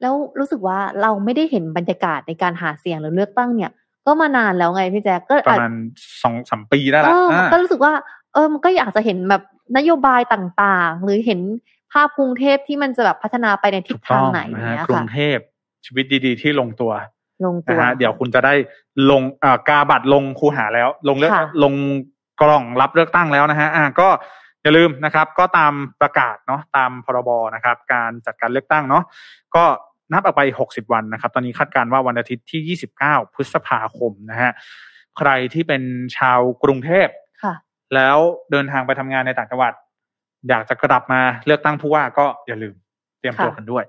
[0.01, 3.71] แล้วรู้สึกว่าเราไม่ได้เห็นบรรยากาศในการหาเสียงหรือเลือกตั้งเนี่ย
[4.07, 5.73] ก็มานานแล้วไงพี่แจ๊คก็ประอาจมาณ
[6.23, 7.93] สองสามปีได้เอละออ่าก็รู้สึกว่า
[8.33, 9.43] เออมันก็อยากจะเห็นแบบ
[9.77, 11.39] นโยบายต่างๆ หรือเห็น
[11.91, 15.37] ภาพกรุงเทพที่มันจะแบบพัฒนาไปในทิศถูกทาต้งองไหนนะเนี้ฮะยกรุค่ะงเทพ
[15.85, 16.91] ชีวิตดี ๆ ที่ลงตัว
[17.45, 18.53] ลงตัวนะฮะเดี๋ยวคุณจะได้
[19.11, 21.73] ลงเอ่อกาบัตรลงคูหาแล้ว ลงเลือกค่ะลง
[22.41, 24.07] กล่องรับเลือกตั้งแล้วนะฮะอ่าก็
[24.63, 29.03] อย่าลืมนะครับ ก็ตามประกาศเนาะตามพรบนะครับ การจัดการเลือกตั้งเนาะ
[29.55, 29.63] ก็
[30.11, 34.51] นับออกไป 60 วันนะครับ ตอนนี้คาดการณ์ว่าวันอาทิตย์ที่ 29 พฤษภาคมนะฮะ
[35.17, 35.83] ใครที่เป็น
[36.17, 37.07] ชาวกรุงเทพ
[37.43, 37.53] ค่ะ
[37.95, 38.17] แล้ว
[38.51, 39.73] เดินทางไปทำงานในต่างจังหวัด
[40.49, 42.75] อยากจะกลับมาเลือกตั้งผู้ว่าก็อย่าลืม
[43.19, 43.83] เตรียมตัวค่ะกันด้วย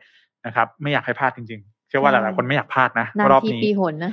[0.47, 4.13] นะครับ ไม่อยากให้พลาดจริงๆเชื่อว่าหใช่ลายๆคนไม่อยากพลาดนะนานรอบทีนี้ปีหนนะ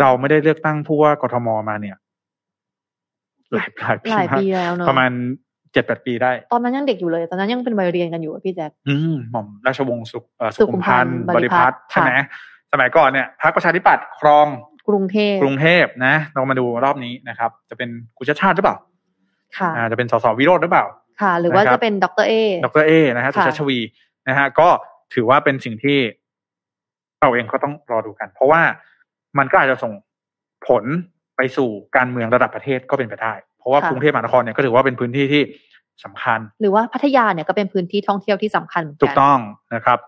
[0.00, 1.96] เราไม่ได้เลือกตั้งผู้ว่ากทมมาเนี่ย
[3.54, 5.10] หลายหลายปีหลายมากปีแล้วเนอะประมาณ
[5.72, 12.24] เจ็ดแปดปีได้ ตอนนั้นยังเด็กอยู่เลย ตอนนั้นยังเป็นวัยเรียนกันอยู่อะพี่แจ๊คอืมหม่อมราชวงศ์สุขเอ่อสุสุขุขุมมพัพันนธ์ธ์บบริริพัพัตตรรใช่ไหมค่ะ
[12.72, 14.46] สมัยก่อนเนี่ยพรรคประชาธิปัตย์ครอง
[14.88, 18.76] กรุงเทพกรุงเทพนะ เรามาดูรอบนี้นะครับ จะเป็นกุชาติชาติหรือเปล่า
[19.58, 20.84] ค่ะอ่าจะเป็นสสวิโรธหรือเปล่า
[21.20, 23.78] ค่ะ หรือว่านะครับจะเป็นดรเอดรเอนะฮะสุค่ะชาติชวี
[24.28, 24.68] นะฮะก็
[25.14, 25.98] ถือว่าเป็นสิ่งที่
[27.20, 28.60] เราเองก็ต้องรอดูกัน เพราะว่า
[29.38, 29.92] มันก็อาจจะส่ง
[30.66, 30.84] ผล
[31.36, 35.42] ไปสู่การเมืองระดับประเทศก็เป็นไปได้ เพราะว่าค่ะกรุงเทพมหานครเนี่ยก็ถือว่าเป็นพื้นที่ที่
[36.04, 39.38] สำคัญ หรือว่าพัทยาเนี่ยก็เป็นพื้นที่ท่องเที่ยวที่สำคัญเหมือนถูกักต้อง
[39.74, 39.98] นะครับ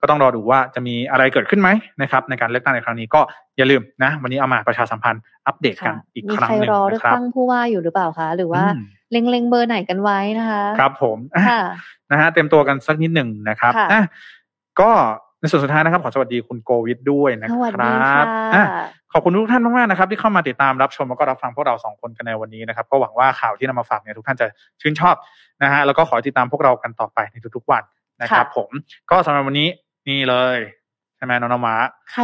[0.00, 1.70] ก็ต้องรอดูว่าจะมีอะไรเกิดขึ้นไหไหม
[2.02, 3.20] นะครับ ในการเลือกตั้งในครั้งนี้ก็
[3.56, 11.62] อย่าลืมนะ วันนี้เอามาประชาสัมพันธ์อัปเดตกันค่ะอีกมีครั้งใครหนึ่งรอเลือนะกครับตั้งผู้ว่าอยู่หรือเปล่าคะหรือว่าอืมเล็งๆเบอร์ไหนกันไว้นะคะ ครับผมอะค่ะ
[12.10, 14.02] นะฮะเต็มตัวกันสักนิดหนึ่งนะครับค่ะอะ
[14.80, 14.90] ก็
[15.40, 18.64] ในส่วนสุดท้ายนะครับ ขอสวัสดีคุณโกวิทด้วยนะสควัสดีรัค่ะบอะ
[19.12, 24.46] ขอบคุณทุกท่านมากๆนะครับ ที่เข้ามาติดตามรับชมแล้วก็รับฟังพวกเราสองคนกันในวันนี้นะครับ ก็หวังว่าข่าวที่นำมาฝากเนี่ยทุกท่านจะ
[24.80, 25.14] ชื่นชอบ
[25.62, 27.82] นะฮะแล้วก็ขอติดตามพวกเรากันต่อไปในทุกๆวัน
[28.22, 28.70] นะครับค่ะผม
[29.10, 29.68] ก็สำหรับวันนี้
[30.08, 30.58] นี่เลย
[31.16, 31.76] ใช่ไหมน้องนำมา
[32.12, 32.22] ใคร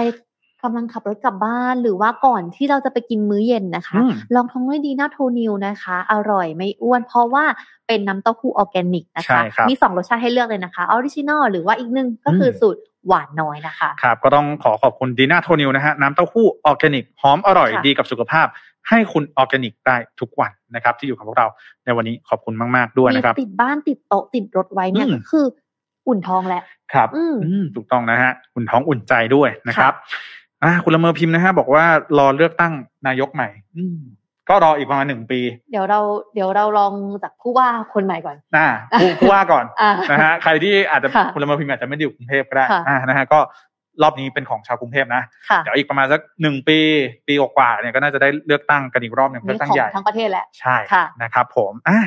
[0.66, 7.44] กำลังขับรถกลับบ้าน หรือว่าก่อนที่เราจะไปกินมื้อเย็นนะคะอืมลองท้องด้วยดีน่าโทนิวนะคะ อร่อยไม่อ้วน เพราะว่า
[7.86, 18.46] เป็นน้ำเต้าหู้ออร์แกนิกนะใช่คะครับมีสองรสชาติให้เลือกเลยนะคะ original หรือว่าอีกหนึ่งก็คืออมสูตรหวานน้อยนะคะ ครับก็ต้องขอขอบคุณดีน่าโทนิวนะฮะน้ำเต้าหู้ออร์แกนิกหอมอร่อยค่ะดีกับสุขภาพ
[18.88, 21.46] ให้คุณออร์แกนิกได้ทุกวันนะครับ ที่อยู่กับพวกเรา
[21.84, 25.46] ในวันนี้ขอบคุณมาก ๆ ด้วยมีนะครับ ติดบ้านติดโต๊ะติดรถไว้เนี่ยอืมก็คือ
[26.08, 26.62] อุ่นท้องแหละ
[26.92, 29.94] ครับอืมอืมถูกต้องนะฮะ อุ่นท้องอุ่นใจด้วยนะครับ
[30.66, 31.84] อ่าคุณละเมอพิมพ์นะฮะบอกว่า
[32.18, 32.72] รอเลือกตั้ง
[33.06, 33.98] นายกใหม่ อืม
[34.48, 35.40] ก็รออีกประมาณหนึ่งปี
[35.70, 36.00] เดี๋ยวเรา
[36.34, 36.92] เดี๋ยวเราลอง
[37.22, 38.68] จากผู้ว่าคนใหม่ก่อนอ่า
[39.00, 43.38] ผู้ผู้ว่าก่อนอ่านะฮะใครที่อาจจะค่ะคุณละเมอพิมพ์อาจจะไม่ได้อยู่กรุงเทพก็ได้ค่ะอ่านะฮะก็
[44.02, 46.78] รอบนี้เป็นของชาวกรุงเทพนะค่ะเดี๋ยวอีกประมาณสักหนึ่งปี
[47.26, 51.98] ปีกว่าๆเนี่ยก็น่าจะได้เลือกตั้งกันอีกรอบหนึ่งเลืนี่อกตั้ขงองใหญ่ทั้งประเทศแหละใช่ค่ะนะครับผมอะ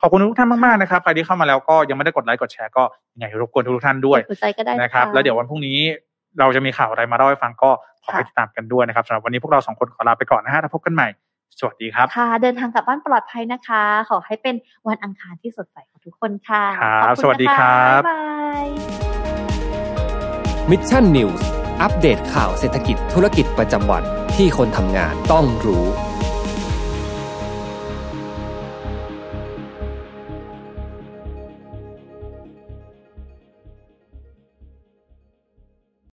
[0.00, 2.82] ขอบคุณทุกท่านมากๆนะครับใครที่เข้ามาแล้วก็ยังไม่ได้กดไลค์กดแชร์ก็
[3.14, 5.78] ยังไงรบกวนทุกท่านด้วยหัวใจก็ได้นะครับ แล้วเดี๋ยววันพรุ่งนี้
[6.38, 7.70] เราจะมีข่าวอะไรมาเล่าให้ฟังก็
[8.04, 11.08] ขอให้ค่ะติดตามกันด้วยนะครับสำหรับวันนี้พวกเราสองคนขอลาไปก่อนนะฮะแล้วพบกันใหม่
[11.58, 14.54] สวัสดีครับค่ะเดินทางกลับบ้านปลอดภัยนะคะ ขอให้เป็น
[14.88, 18.66] วันอังคารที่สดใสของทุกคนค่ะครับขอณสวัสดีนะะครับบ๊ายบาย
[20.70, 21.48] Mission News
[21.82, 24.02] อัปเดตข่าวเศรษฐกิจธุรกิจประจำวัน
[24.36, 25.86] ที่คนทำงานต้องรู้